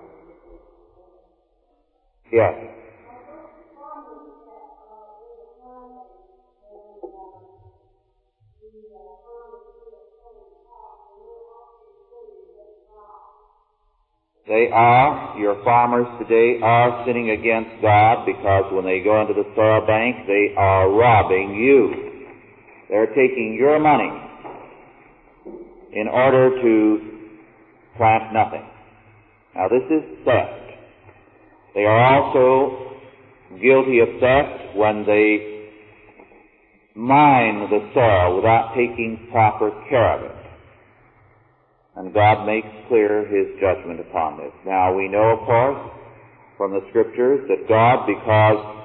Yes. 2.31 2.55
They 14.49 14.67
are, 14.73 15.37
your 15.37 15.63
farmers 15.63 16.07
today 16.17 16.59
are 16.63 17.05
sinning 17.05 17.29
against 17.29 17.69
God 17.83 18.25
because 18.25 18.73
when 18.73 18.83
they 18.83 18.99
go 18.99 19.21
into 19.21 19.35
the 19.35 19.45
soil 19.55 19.85
bank, 19.85 20.25
they 20.25 20.55
are 20.57 20.89
robbing 20.89 21.53
you. 21.53 22.25
They're 22.89 23.13
taking 23.13 23.55
your 23.59 23.77
money 23.77 24.09
in 25.93 26.07
order 26.07 26.49
to 26.63 26.99
plant 27.95 28.33
nothing. 28.33 28.65
Now 29.53 29.67
this 29.67 29.85
is 29.85 30.25
theft. 30.25 30.73
They 31.75 31.85
are 31.85 32.01
also 32.01 32.97
guilty 33.61 33.99
of 33.99 34.09
theft 34.19 34.75
when 34.75 35.05
they 35.05 35.69
mine 36.95 37.69
the 37.69 37.87
soil 37.93 38.37
without 38.37 38.73
taking 38.73 39.27
proper 39.31 39.69
care 39.89 40.17
of 40.17 40.31
it. 40.31 40.48
And 41.95 42.13
God 42.13 42.45
makes 42.45 42.67
clear 42.87 43.25
His 43.27 43.59
judgment 43.59 43.99
upon 43.99 44.37
this. 44.37 44.53
Now 44.65 44.93
we 44.93 45.07
know, 45.07 45.37
of 45.37 45.45
course, 45.45 45.91
from 46.57 46.71
the 46.71 46.85
Scriptures 46.89 47.47
that 47.49 47.67
God, 47.67 48.05
because 48.05 48.79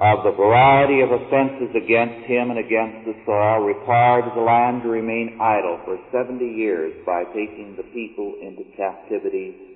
of 0.00 0.24
the 0.24 0.32
variety 0.32 1.00
of 1.00 1.10
offenses 1.10 1.70
against 1.76 2.26
Him 2.26 2.50
and 2.50 2.58
against 2.58 3.06
the 3.06 3.14
soil, 3.26 3.60
required 3.62 4.24
the 4.34 4.40
land 4.40 4.82
to 4.82 4.88
remain 4.88 5.38
idle 5.40 5.80
for 5.84 5.98
70 6.10 6.44
years 6.44 6.92
by 7.06 7.24
taking 7.34 7.74
the 7.76 7.84
people 7.94 8.34
into 8.42 8.64
captivity 8.76 9.72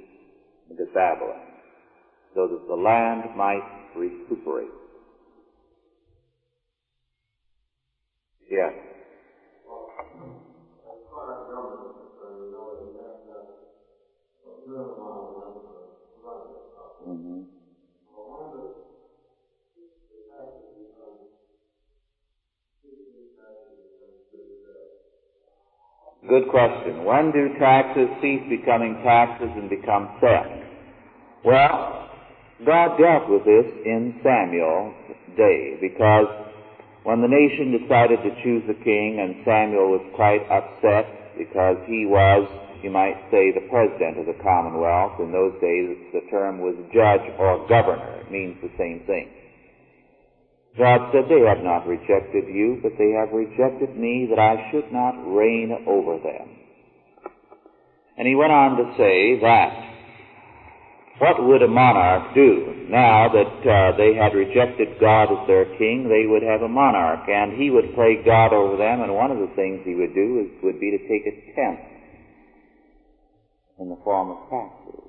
into 0.70 0.84
Babylon, 0.92 1.40
so 2.34 2.48
that 2.48 2.66
the 2.66 2.74
land 2.74 3.36
might 3.36 3.62
recuperate. 3.94 4.68
Yes. 8.50 8.72
Good 26.28 26.50
question. 26.50 27.04
When 27.04 27.30
do 27.30 27.54
taxes 27.58 28.08
cease 28.20 28.42
becoming 28.50 28.98
taxes 29.04 29.50
and 29.54 29.70
become 29.70 30.10
theft? 30.20 30.58
Well, 31.44 32.10
God 32.66 32.98
dealt 32.98 33.30
with 33.30 33.44
this 33.44 33.66
in 33.84 34.18
Samuel's 34.24 34.94
day 35.36 35.78
because 35.80 36.26
when 37.04 37.22
the 37.22 37.28
nation 37.28 37.78
decided 37.78 38.18
to 38.26 38.42
choose 38.42 38.66
a 38.66 38.74
king 38.82 39.22
and 39.22 39.44
Samuel 39.46 39.94
was 39.94 40.02
quite 40.16 40.42
upset 40.50 41.38
because 41.38 41.78
he 41.86 42.06
was, 42.10 42.42
you 42.82 42.90
might 42.90 43.22
say, 43.30 43.54
the 43.54 43.68
president 43.70 44.18
of 44.18 44.26
the 44.26 44.42
commonwealth. 44.42 45.20
In 45.20 45.30
those 45.30 45.54
days, 45.62 45.94
the 46.10 46.26
term 46.28 46.58
was 46.58 46.74
judge 46.90 47.22
or 47.38 47.62
governor. 47.68 48.26
It 48.26 48.32
means 48.32 48.58
the 48.58 48.74
same 48.74 49.06
thing. 49.06 49.30
God 50.78 51.10
said, 51.12 51.24
They 51.28 51.40
have 51.48 51.64
not 51.64 51.86
rejected 51.86 52.48
you, 52.52 52.80
but 52.82 52.92
they 52.98 53.12
have 53.16 53.32
rejected 53.32 53.96
me 53.96 54.28
that 54.30 54.38
I 54.38 54.70
should 54.70 54.92
not 54.92 55.16
reign 55.24 55.72
over 55.86 56.18
them. 56.18 56.48
And 58.18 58.28
he 58.28 58.34
went 58.34 58.52
on 58.52 58.76
to 58.76 58.94
say 58.96 59.40
that 59.40 59.86
what 61.18 61.42
would 61.42 61.62
a 61.62 61.68
monarch 61.68 62.34
do? 62.34 62.88
Now 62.90 63.32
that 63.32 63.56
uh, 63.64 63.96
they 63.96 64.12
had 64.14 64.36
rejected 64.36 65.00
God 65.00 65.32
as 65.32 65.46
their 65.48 65.64
king, 65.80 66.12
they 66.12 66.28
would 66.28 66.42
have 66.44 66.60
a 66.60 66.68
monarch, 66.68 67.24
and 67.28 67.56
he 67.56 67.70
would 67.70 67.94
play 67.94 68.20
God 68.24 68.52
over 68.52 68.76
them, 68.76 69.00
and 69.00 69.14
one 69.14 69.30
of 69.30 69.38
the 69.38 69.48
things 69.56 69.80
he 69.84 69.94
would 69.94 70.12
do 70.12 70.44
is, 70.44 70.62
would 70.62 70.78
be 70.78 70.92
to 70.92 71.00
take 71.08 71.24
a 71.24 71.34
tenth 71.56 71.80
in 73.80 73.88
the 73.88 73.96
form 74.04 74.30
of 74.30 74.44
taxes. 74.52 75.08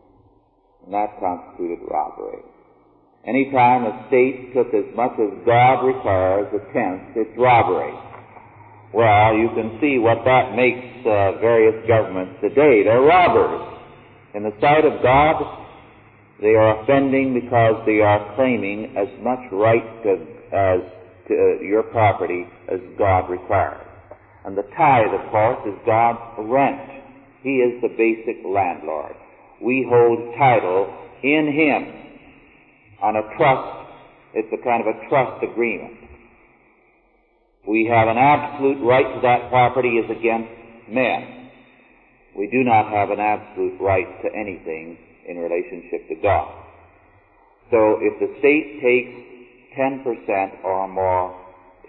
And 0.86 0.94
that 0.94 1.20
constituted 1.20 1.84
robbery. 1.92 2.47
Anytime 3.28 3.84
a 3.84 4.08
state 4.08 4.54
took 4.56 4.74
as 4.74 4.88
much 4.96 5.12
as 5.20 5.28
God 5.46 5.84
requires, 5.84 6.48
a 6.56 6.64
tenth, 6.72 7.12
it's 7.14 7.38
robbery. 7.38 7.92
Well, 8.94 9.36
you 9.36 9.50
can 9.52 9.78
see 9.82 10.00
what 10.00 10.24
that 10.24 10.56
makes 10.56 11.04
uh, 11.04 11.36
various 11.44 11.76
governments 11.90 12.40
today. 12.40 12.84
They're 12.88 13.02
robbers. 13.02 13.84
In 14.34 14.44
the 14.44 14.56
sight 14.62 14.86
of 14.86 15.04
God, 15.04 15.44
they 16.42 16.56
are 16.56 16.82
offending 16.82 17.34
because 17.34 17.84
they 17.86 18.00
are 18.00 18.34
claiming 18.38 18.96
as 18.96 19.10
much 19.20 19.44
right 19.52 19.84
to, 20.04 20.12
as 20.56 20.80
to 21.28 21.34
uh, 21.36 21.62
your 21.62 21.84
property 21.84 22.48
as 22.72 22.80
God 22.98 23.30
requires. 23.30 23.86
And 24.46 24.58
the 24.58 24.64
tithe, 24.78 25.12
of 25.12 25.30
course, 25.32 25.60
is 25.68 25.76
God's 25.86 26.48
rent. 26.48 27.04
He 27.44 27.60
is 27.60 27.82
the 27.82 27.90
basic 27.90 28.46
landlord. 28.46 29.16
We 29.62 29.86
hold 29.90 30.34
title 30.40 30.88
in 31.24 31.52
Him 31.52 32.07
on 33.02 33.16
a 33.16 33.24
trust. 33.38 33.90
It's 34.34 34.52
a 34.54 34.64
kind 34.64 34.82
of 34.82 34.88
a 34.88 35.10
trust 35.10 35.44
agreement. 35.44 35.94
We 37.68 37.86
have 37.92 38.08
an 38.08 38.18
absolute 38.18 38.80
right 38.84 39.08
to 39.16 39.20
that 39.22 39.50
property 39.50 40.00
as 40.00 40.10
against 40.10 40.50
men. 40.90 41.50
We 42.38 42.48
do 42.48 42.64
not 42.64 42.92
have 42.92 43.10
an 43.10 43.20
absolute 43.20 43.82
right 43.82 44.08
to 44.24 44.30
anything 44.32 44.98
in 45.28 45.38
relationship 45.38 46.08
to 46.08 46.16
God. 46.22 46.54
So 47.72 48.00
if 48.00 48.16
the 48.24 48.32
state 48.40 48.80
takes 48.80 49.12
10% 49.76 50.64
or 50.64 50.88
more, 50.88 51.36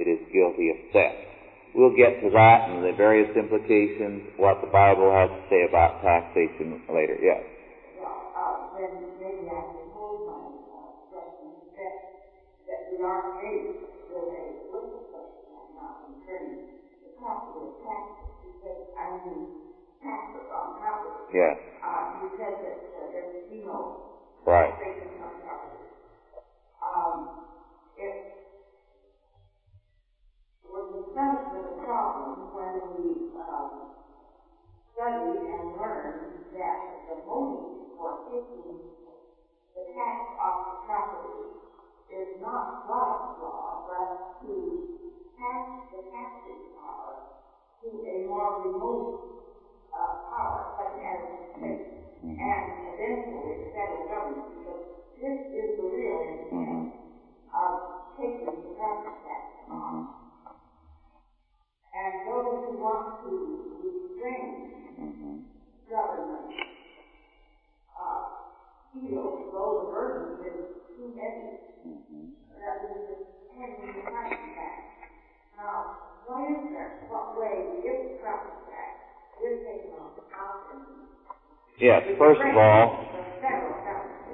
it 0.01 0.09
is 0.11 0.19
guilty 0.33 0.71
of 0.71 0.77
theft. 0.93 1.29
We'll 1.75 1.95
get 1.95 2.21
to 2.23 2.31
that 2.31 2.71
and 2.71 2.83
the 2.83 2.97
various 2.97 3.31
implications, 3.37 4.35
what 4.37 4.61
the 4.61 4.67
Bible 4.67 5.13
has 5.13 5.31
to 5.31 5.43
say 5.47 5.63
about 5.69 6.03
taxation 6.03 6.83
later. 6.91 7.17
Yes. 7.23 7.45
Uh, 8.03 8.69
then 11.79 11.95
maybe 12.67 12.67
I 12.67 12.67
can 12.67 12.67
hold 12.67 12.67
my 12.67 12.67
uh, 12.67 12.67
question 12.67 12.67
that, 12.67 12.81
we 12.91 12.97
are 13.03 13.23
faced 13.39 13.81
with 14.11 14.29
a 14.29 14.43
legal 14.75 15.03
question 15.11 15.45
right 15.55 15.71
now 15.77 15.91
concerning 16.07 16.67
the 17.03 17.11
property 17.19 17.71
taxes 17.83 18.31
because 18.43 18.83
I 18.99 19.05
mean 19.25 19.55
taxes 20.03 20.49
on 20.51 20.79
property. 20.79 21.33
Yes. 21.35 21.57
Uh, 21.83 22.19
you 22.23 22.27
said 22.39 22.55
that 22.63 22.79
uh, 22.93 23.07
there 23.13 23.27
was 23.31 23.47
no 23.63 23.79
Right. 24.47 24.75
taxation 24.75 25.23
on 25.23 25.35
property. 25.43 25.87
Um, 26.83 27.19
it 27.97 28.17
was 30.67 30.87
confronted 30.93 31.53
with 31.53 31.75
a 31.75 31.77
problem 31.85 32.55
when 32.55 32.75
we 32.95 33.07
um, 33.39 33.89
studied 34.95 35.43
and 35.47 35.77
learned 35.77 36.45
that 36.53 36.79
the 37.09 37.17
motive 37.27 37.89
for 37.97 38.25
taking 38.29 38.83
the 39.75 39.83
tax 39.95 40.17
off 40.41 40.67
the 40.71 40.87
property 40.87 41.55
is 42.09 42.41
not 42.41 42.89
God's 42.89 43.37
law, 43.41 43.85
but 43.85 44.41
to 44.43 44.53
pass 45.37 45.67
the 45.93 46.01
taxing 46.09 46.73
power. 46.77 47.21
To 47.85 47.89
a 47.89 48.27
more 48.27 48.65
remote 48.65 49.21
uh, 49.93 50.15
power, 50.33 50.61
such 50.81 50.97
as 50.99 51.19
the 51.29 51.39
state, 51.55 51.85
and 52.25 52.65
eventually 52.97 53.55
the 53.61 53.69
federal 53.71 54.05
government. 54.09 54.49
Because 54.57 54.85
this 55.21 55.39
is 55.53 55.69
the 55.79 55.87
real 55.87 56.21
intent 56.33 56.93
of 57.55 57.73
taking 58.17 58.47
the 58.47 58.73
property 58.75 59.15
tax 59.23 59.45
off. 59.71 60.19
And 61.95 62.13
those 62.27 62.67
who 62.67 62.73
want 62.83 63.23
to 63.23 63.33
restrain 63.85 64.69
government 65.91 66.53
uh, 67.95 68.23
feel 68.93 69.51
though 69.53 69.73
the 69.83 69.87
burden 69.91 70.47
is 70.47 70.78
Yes. 81.81 82.03
First 82.19 82.41
of 82.43 82.57
all, 82.57 83.07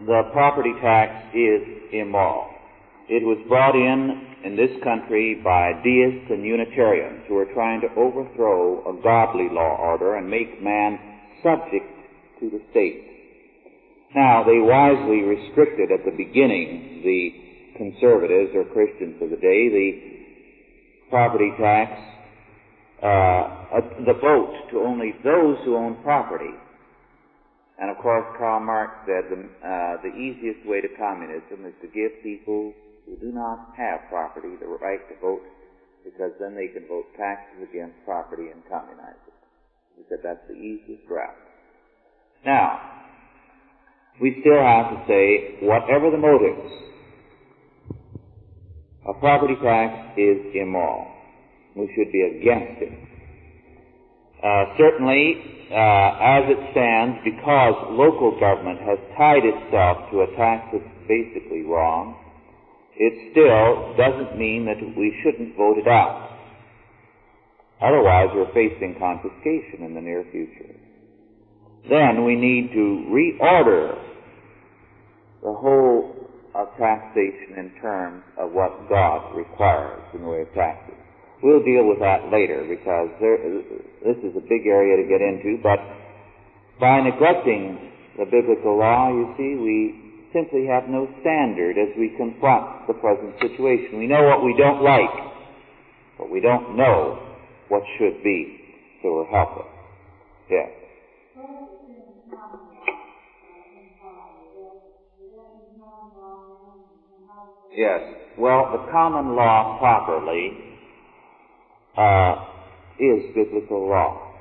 the 0.07 0.23
property 0.33 0.73
tax 0.81 1.13
is 1.37 1.61
immoral. 1.93 2.49
It 3.09 3.23
was 3.23 3.39
brought 3.47 3.77
in 3.77 4.35
in 4.45 4.57
this 4.57 4.71
country 4.83 5.35
by 5.45 5.73
deists 5.85 6.31
and 6.31 6.45
Unitarians 6.45 7.25
who 7.29 7.37
are 7.37 7.53
trying 7.53 7.83
to 7.83 7.89
overthrow 7.97 8.81
a 8.89 9.03
godly 9.03 9.49
law 9.51 9.77
order 9.77 10.17
and 10.17 10.29
make 10.29 10.63
man 10.63 10.99
subject 11.43 11.85
to 12.41 12.49
the 12.49 12.61
state. 12.71 13.14
Now, 14.15 14.45
they 14.47 14.59
wisely 14.63 15.23
restricted 15.23 15.91
at 15.91 16.05
the 16.05 16.15
beginning 16.15 17.03
the 17.03 17.35
conservatives 17.77 18.55
or 18.55 18.65
Christians 18.71 19.21
of 19.21 19.31
the 19.31 19.37
day 19.37 19.69
the 19.69 19.91
property 21.11 21.51
tax, 21.59 21.91
uh, 23.03 23.07
uh, 23.07 23.81
the 24.07 24.15
vote 24.15 24.71
to 24.71 24.79
only 24.79 25.15
those 25.25 25.59
who 25.65 25.75
own 25.77 25.99
property. 26.03 26.55
And 27.79 27.91
of 27.91 27.99
course, 27.99 28.25
Karl 28.39 28.61
Marx 28.61 28.95
said 29.05 29.27
the, 29.27 29.43
uh, 29.67 30.03
the 30.03 30.15
easiest 30.15 30.65
way 30.65 30.81
to 30.81 30.89
communism 30.97 31.67
is 31.67 31.75
to 31.83 31.89
give 31.91 32.15
people 32.23 32.73
who 33.07 33.17
do 33.19 33.33
not 33.35 33.75
have 33.77 34.07
property 34.09 34.55
the 34.61 34.67
right 34.67 35.03
to 35.11 35.15
vote 35.21 35.43
because 36.05 36.31
then 36.39 36.55
they 36.55 36.69
can 36.69 36.87
vote 36.87 37.07
taxes 37.19 37.67
against 37.69 37.97
property 38.05 38.47
and 38.55 38.63
communize 38.71 39.19
it. 39.27 39.35
He 39.97 40.03
said 40.09 40.19
that's 40.23 40.47
the 40.47 40.55
easiest 40.55 41.03
route. 41.11 41.35
Now, 42.47 43.04
we 44.21 44.37
still 44.41 44.63
have 44.63 44.91
to 44.91 45.05
say, 45.09 45.59
whatever 45.63 46.11
the 46.11 46.19
motives, 46.19 46.71
a 49.09 49.15
property 49.21 49.55
tax 49.63 50.17
is 50.17 50.39
immoral. 50.55 51.11
We 51.77 51.91
should 51.95 52.13
be 52.13 52.23
against 52.23 52.83
it. 52.83 52.93
Uh, 54.39 54.77
certainly, 54.79 55.41
uh, 55.73 56.39
as 56.39 56.45
it 56.47 56.61
stands, 56.73 57.19
because 57.25 57.75
local 57.91 58.39
government 58.39 58.79
has 58.81 58.99
tied 59.17 59.43
itself 59.43 60.11
to 60.13 60.23
a 60.23 60.29
tax 60.37 60.69
that's 60.73 61.09
basically 61.09 61.63
wrong, 61.63 62.15
it 62.97 63.33
still 63.33 63.97
doesn't 63.99 64.39
mean 64.39 64.67
that 64.67 64.79
we 64.97 65.11
shouldn't 65.25 65.57
vote 65.57 65.79
it 65.79 65.89
out. 65.89 66.31
Otherwise, 67.83 68.29
we're 68.35 68.53
facing 68.55 68.95
confiscation 68.99 69.85
in 69.85 69.95
the 69.95 70.01
near 70.01 70.25
future. 70.31 70.77
Then 71.89 72.25
we 72.25 72.35
need 72.35 72.73
to 72.73 73.05
reorder 73.13 73.99
the 75.43 75.53
whole 75.53 76.15
of 76.55 76.69
taxation 76.79 77.59
in 77.59 77.73
terms 77.83 78.23
of 78.39 78.53
what 78.53 78.89
God 78.89 79.37
requires 79.37 80.03
in 80.15 80.23
the 80.23 80.29
way 80.29 80.43
of 80.43 80.53
taxes. 80.55 80.95
We'll 81.43 81.63
deal 81.63 81.85
with 81.85 81.99
that 81.99 82.33
later 82.33 82.65
because 82.65 83.11
there, 83.21 83.37
this 84.01 84.17
is 84.25 84.33
a 84.37 84.41
big 84.41 84.65
area 84.65 84.97
to 84.97 85.05
get 85.05 85.21
into, 85.21 85.61
but 85.63 85.77
by 86.81 87.01
neglecting 87.03 87.93
the 88.17 88.25
biblical 88.25 88.79
law, 88.79 89.11
you 89.11 89.35
see, 89.37 89.59
we 89.61 90.05
simply 90.33 90.67
have 90.67 90.89
no 90.89 91.07
standard 91.21 91.77
as 91.77 91.93
we 91.99 92.15
confront 92.17 92.87
the 92.87 92.95
present 92.95 93.35
situation. 93.43 93.99
We 93.99 94.07
know 94.07 94.23
what 94.23 94.45
we 94.45 94.55
don't 94.57 94.83
like, 94.83 95.13
but 96.19 96.31
we 96.31 96.41
don't 96.41 96.77
know 96.77 97.21
what 97.69 97.83
should 97.99 98.23
be, 98.23 98.61
so 99.03 99.13
we're 99.13 99.27
helpless. 99.27 99.67
Yes. 100.49 100.84
Yes. 107.77 108.01
Well, 108.39 108.71
the 108.73 108.91
common 108.93 109.35
law 109.35 109.79
properly 109.79 110.53
uh, 111.97 112.45
is 112.99 113.35
biblical 113.35 113.89
law. 113.89 114.33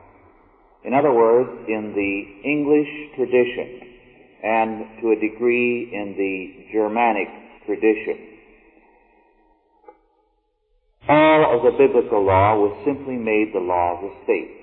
In 0.85 0.93
other 0.93 1.11
words, 1.11 1.49
in 1.67 1.93
the 1.95 2.49
English 2.49 3.15
tradition, 3.15 3.89
and 4.43 5.01
to 5.01 5.11
a 5.11 5.15
degree 5.15 5.89
in 5.93 6.15
the 6.17 6.71
Germanic 6.73 7.27
tradition, 7.65 8.33
all 11.07 11.57
of 11.57 11.63
the 11.63 11.77
biblical 11.77 12.23
law 12.25 12.55
was 12.55 12.81
simply 12.85 13.15
made 13.15 13.51
the 13.53 13.59
law 13.59 13.95
of 13.97 14.01
the 14.01 14.13
state. 14.23 14.59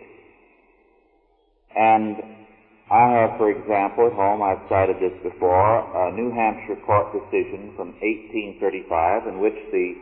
And 1.75 2.17
I 2.91 3.07
have, 3.23 3.39
for 3.39 3.51
example, 3.51 4.09
at 4.11 4.15
home, 4.15 4.43
I've 4.43 4.67
cited 4.69 4.97
this 4.99 5.15
before, 5.23 5.79
a 5.79 6.11
New 6.11 6.35
Hampshire 6.35 6.75
court 6.85 7.15
decision 7.15 7.71
from 7.77 7.95
1835 8.03 9.29
in 9.29 9.39
which 9.39 9.55
the 9.71 9.95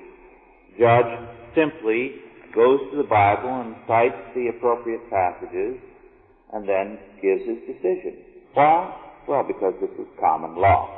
judge 0.80 1.12
simply 1.52 2.16
goes 2.56 2.80
to 2.90 2.96
the 2.96 3.04
Bible 3.04 3.60
and 3.60 3.76
cites 3.86 4.16
the 4.34 4.48
appropriate 4.48 5.04
passages 5.10 5.76
and 6.54 6.66
then 6.66 6.98
gives 7.20 7.44
his 7.44 7.60
decision. 7.68 8.24
Why? 8.54 8.88
Well, 9.28 9.44
because 9.44 9.74
this 9.82 9.92
was 9.98 10.08
common 10.18 10.56
law. 10.56 10.88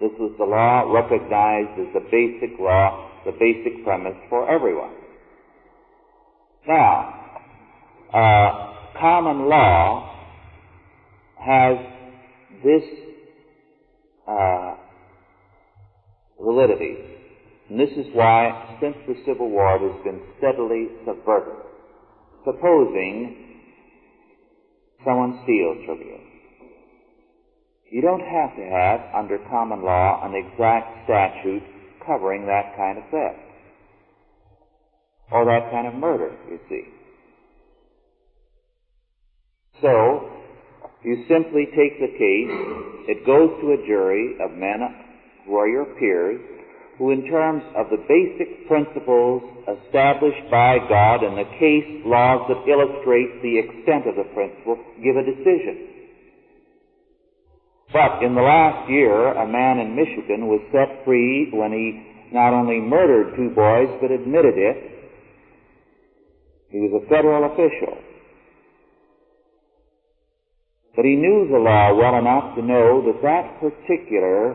This 0.00 0.12
was 0.18 0.32
the 0.38 0.48
law 0.48 0.88
recognized 0.88 1.76
as 1.76 1.92
the 1.92 2.08
basic 2.08 2.58
law, 2.58 3.10
the 3.26 3.32
basic 3.32 3.84
premise 3.84 4.16
for 4.30 4.48
everyone. 4.48 4.96
Now, 6.66 7.12
uh, 8.08 8.98
common 8.98 9.50
law 9.50 10.09
has 11.40 11.76
this 12.62 12.82
uh, 14.28 14.76
validity. 16.40 16.96
And 17.68 17.78
this 17.78 17.90
is 17.96 18.06
why, 18.12 18.76
since 18.80 18.96
the 19.06 19.14
Civil 19.26 19.50
War, 19.50 19.76
it 19.76 19.92
has 19.92 20.04
been 20.04 20.20
steadily 20.38 20.88
subverted. 21.06 21.54
Supposing 22.44 23.60
someone 25.04 25.40
steals 25.44 25.78
from 25.86 25.98
you. 25.98 26.18
You 27.90 28.02
don't 28.02 28.20
have 28.20 28.56
to 28.56 28.62
have, 28.62 29.00
under 29.14 29.38
common 29.50 29.82
law, 29.82 30.24
an 30.24 30.34
exact 30.34 31.04
statute 31.04 31.62
covering 32.06 32.46
that 32.46 32.76
kind 32.76 32.98
of 32.98 33.04
theft. 33.04 33.38
Or 35.32 35.44
that 35.44 35.70
kind 35.70 35.86
of 35.86 35.94
murder, 35.94 36.36
you 36.50 36.58
see. 36.68 36.82
So, 39.80 40.39
you 41.04 41.24
simply 41.28 41.66
take 41.72 41.98
the 42.00 42.12
case, 42.12 42.52
it 43.08 43.24
goes 43.24 43.50
to 43.60 43.72
a 43.72 43.86
jury 43.86 44.36
of 44.40 44.52
men 44.52 44.80
who 45.46 45.56
are 45.56 45.68
your 45.68 45.86
peers, 45.98 46.40
who 46.98 47.10
in 47.10 47.24
terms 47.30 47.62
of 47.76 47.88
the 47.88 47.96
basic 48.04 48.68
principles 48.68 49.42
established 49.64 50.44
by 50.50 50.76
God 50.88 51.24
and 51.24 51.38
the 51.38 51.48
case 51.56 52.04
laws 52.04 52.44
that 52.52 52.68
illustrate 52.68 53.40
the 53.40 53.56
extent 53.56 54.04
of 54.04 54.16
the 54.20 54.28
principle, 54.34 54.76
give 55.02 55.16
a 55.16 55.24
decision. 55.24 55.88
But 57.92 58.22
in 58.22 58.34
the 58.34 58.42
last 58.42 58.88
year, 58.90 59.32
a 59.32 59.48
man 59.48 59.78
in 59.78 59.96
Michigan 59.96 60.46
was 60.46 60.60
set 60.70 61.04
free 61.04 61.50
when 61.52 61.72
he 61.72 62.32
not 62.32 62.52
only 62.52 62.78
murdered 62.78 63.34
two 63.34 63.50
boys, 63.50 63.88
but 64.00 64.12
admitted 64.12 64.54
it. 64.56 64.76
He 66.70 66.78
was 66.78 67.02
a 67.02 67.08
federal 67.08 67.50
official. 67.50 67.98
But 70.96 71.04
he 71.04 71.14
knew 71.14 71.46
the 71.50 71.58
law 71.58 71.94
well 71.94 72.18
enough 72.18 72.56
to 72.56 72.62
know 72.62 73.02
that 73.06 73.22
that 73.22 73.60
particular 73.60 74.54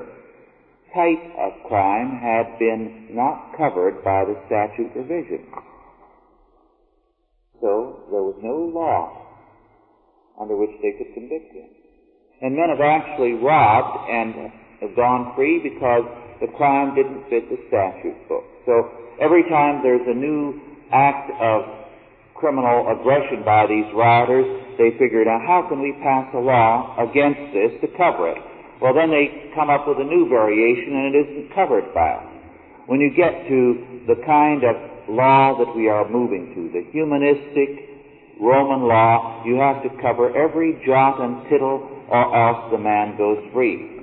type 0.93 1.23
of 1.39 1.51
crime 1.67 2.19
had 2.19 2.59
been 2.59 3.07
not 3.11 3.55
covered 3.57 4.03
by 4.03 4.25
the 4.25 4.35
statute 4.47 4.91
revision. 4.95 5.45
So 7.61 8.03
there 8.11 8.23
was 8.23 8.35
no 8.43 8.71
law 8.71 9.25
under 10.39 10.55
which 10.55 10.71
they 10.81 10.91
could 10.97 11.13
convict 11.13 11.53
him. 11.53 11.69
And 12.41 12.55
men 12.55 12.67
have 12.69 12.83
actually 12.83 13.33
robbed 13.33 14.09
and 14.09 14.51
have 14.81 14.95
gone 14.95 15.33
free 15.35 15.59
because 15.63 16.03
the 16.41 16.47
crime 16.57 16.95
didn't 16.95 17.29
fit 17.29 17.47
the 17.49 17.59
statute 17.67 18.27
book. 18.27 18.43
So 18.65 18.91
every 19.21 19.43
time 19.47 19.79
there's 19.83 20.05
a 20.05 20.13
new 20.13 20.59
act 20.91 21.31
of 21.39 21.84
criminal 22.35 22.91
aggression 22.91 23.43
by 23.43 23.65
these 23.65 23.87
rioters, 23.95 24.45
they 24.77 24.91
figured 24.99 25.27
out 25.27 25.41
how 25.47 25.65
can 25.67 25.81
we 25.81 25.95
pass 26.03 26.27
a 26.35 26.39
law 26.39 26.95
against 26.99 27.55
this 27.55 27.71
to 27.79 27.87
cover 27.95 28.29
it? 28.29 28.37
Well, 28.81 28.93
then 28.93 29.09
they 29.09 29.51
come 29.55 29.71
up 29.71 29.87
with 29.87 29.97
a 29.97 30.03
new 30.03 30.27
variation 30.27 30.91
and 30.99 31.15
it 31.15 31.15
isn't 31.23 31.55
covered 31.55 31.93
by 31.95 32.19
it. 32.19 32.27
When 32.87 32.99
you 32.99 33.09
get 33.15 33.47
to 33.47 34.03
the 34.05 34.19
kind 34.27 34.61
of 34.67 34.75
law 35.09 35.57
that 35.57 35.73
we 35.75 35.87
are 35.87 36.07
moving 36.07 36.53
to, 36.53 36.61
the 36.75 36.83
humanistic 36.91 37.95
Roman 38.39 38.85
law, 38.85 39.41
you 39.45 39.55
have 39.55 39.81
to 39.83 39.89
cover 40.03 40.35
every 40.35 40.75
jot 40.85 41.23
and 41.23 41.47
tittle 41.49 41.87
or 42.11 42.25
else 42.35 42.69
the 42.69 42.77
man 42.77 43.17
goes 43.17 43.39
free. 43.53 43.95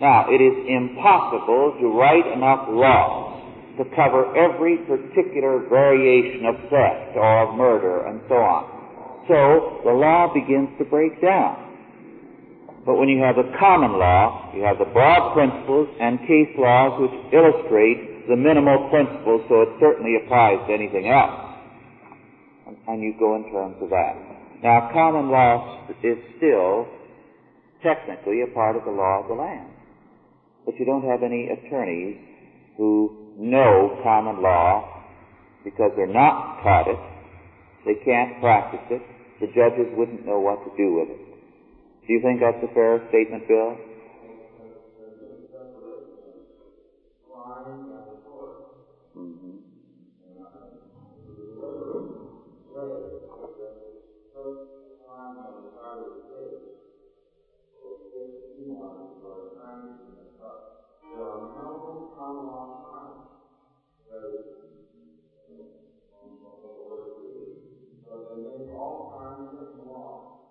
Now, 0.00 0.26
it 0.30 0.40
is 0.40 0.56
impossible 0.66 1.76
to 1.78 1.86
write 1.92 2.26
enough 2.32 2.66
laws 2.70 3.27
to 3.78 3.84
cover 3.94 4.34
every 4.34 4.78
particular 4.84 5.62
variation 5.70 6.44
of 6.46 6.54
theft 6.68 7.14
or 7.14 7.48
of 7.48 7.54
murder 7.54 8.06
and 8.06 8.20
so 8.28 8.34
on. 8.34 8.78
So 9.30 9.80
the 9.84 9.94
law 9.94 10.34
begins 10.34 10.68
to 10.78 10.84
break 10.84 11.22
down. 11.22 11.68
But 12.84 12.96
when 12.96 13.08
you 13.08 13.22
have 13.22 13.36
the 13.36 13.46
common 13.58 14.00
law, 14.00 14.50
you 14.54 14.62
have 14.62 14.78
the 14.78 14.90
broad 14.90 15.34
principles 15.34 15.88
and 16.00 16.18
case 16.26 16.50
laws 16.56 16.96
which 16.98 17.12
illustrate 17.32 18.26
the 18.28 18.36
minimal 18.36 18.88
principles, 18.90 19.44
so 19.48 19.62
it 19.62 19.68
certainly 19.80 20.16
applies 20.24 20.58
to 20.66 20.72
anything 20.72 21.08
else. 21.08 21.48
And 22.88 23.02
you 23.02 23.14
go 23.18 23.36
in 23.36 23.52
terms 23.52 23.76
of 23.80 23.90
that. 23.90 24.16
Now, 24.62 24.90
common 24.92 25.30
law 25.30 25.86
is 26.02 26.16
still 26.36 26.88
technically 27.82 28.42
a 28.42 28.52
part 28.54 28.76
of 28.76 28.84
the 28.84 28.90
law 28.90 29.22
of 29.22 29.28
the 29.28 29.34
land. 29.34 29.70
But 30.64 30.74
you 30.80 30.84
don't 30.84 31.04
have 31.04 31.22
any 31.22 31.48
attorneys 31.48 32.16
who 32.76 33.17
know 33.38 33.96
common 34.02 34.42
law 34.42 34.84
because 35.64 35.92
they're 35.96 36.06
not 36.06 36.36
taught 36.62 36.88
it. 36.88 36.98
They 37.86 37.94
can't 38.04 38.38
practice 38.40 38.80
it. 38.90 39.02
The 39.40 39.46
judges 39.48 39.88
wouldn't 39.92 40.26
know 40.26 40.40
what 40.40 40.62
to 40.64 40.70
do 40.76 40.94
with 40.94 41.10
it. 41.10 41.18
Do 42.06 42.12
you 42.14 42.20
think 42.22 42.40
that's 42.40 42.62
a 42.62 42.74
fair 42.74 43.02
statement, 43.08 43.46
Bill? 43.48 43.78
Mm-hmm. 49.16 49.58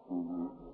Mm-hmm. 0.10 0.66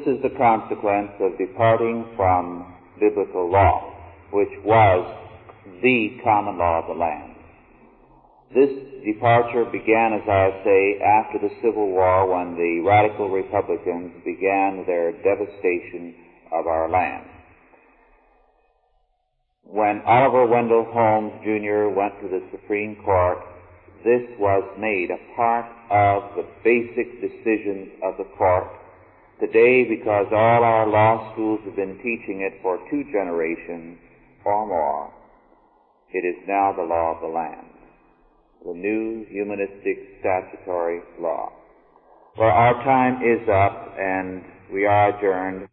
This 0.00 0.16
is 0.16 0.22
the 0.22 0.38
consequence 0.38 1.10
of 1.20 1.36
departing 1.36 2.06
from 2.16 2.74
biblical 2.98 3.50
law, 3.50 3.92
which 4.32 4.48
was 4.64 5.04
the 5.82 6.16
common 6.24 6.56
law 6.56 6.80
of 6.80 6.86
the 6.88 6.94
land. 6.94 7.34
This 8.54 8.70
departure 9.04 9.66
began, 9.66 10.14
as 10.14 10.26
I 10.26 10.62
say, 10.64 11.00
after 11.04 11.38
the 11.38 11.54
Civil 11.60 11.90
War 11.90 12.32
when 12.32 12.56
the 12.56 12.80
radical 12.80 13.28
Republicans 13.28 14.12
began 14.24 14.84
their 14.86 15.12
devastation 15.20 16.14
of 16.50 16.66
our 16.66 16.88
land. 16.88 17.26
When 19.64 20.00
Oliver 20.06 20.46
Wendell 20.46 20.86
Holmes 20.92 21.32
Jr. 21.44 21.92
went 21.92 22.18
to 22.22 22.28
the 22.28 22.42
Supreme 22.52 22.96
Court, 23.04 23.38
this 24.02 24.22
was 24.38 24.64
made 24.78 25.10
a 25.10 25.36
part 25.36 25.66
of 25.90 26.36
the 26.36 26.46
basic 26.64 27.20
decisions 27.20 27.90
of 28.02 28.16
the 28.16 28.24
court 28.38 28.79
Today, 29.40 29.84
because 29.88 30.26
all 30.32 30.62
our 30.62 30.86
law 30.86 31.32
schools 31.32 31.60
have 31.64 31.74
been 31.74 31.96
teaching 31.96 32.42
it 32.42 32.60
for 32.60 32.78
two 32.90 33.04
generations 33.10 33.96
or 34.44 34.66
more, 34.66 35.12
it 36.12 36.26
is 36.26 36.36
now 36.46 36.74
the 36.76 36.82
law 36.82 37.14
of 37.14 37.22
the 37.22 37.26
land. 37.26 37.66
The 38.66 38.74
new 38.74 39.24
humanistic 39.30 40.20
statutory 40.20 41.00
law. 41.18 41.52
Well, 42.36 42.50
our 42.50 42.74
time 42.84 43.22
is 43.22 43.48
up 43.48 43.94
and 43.98 44.44
we 44.70 44.84
are 44.84 45.16
adjourned. 45.16 45.68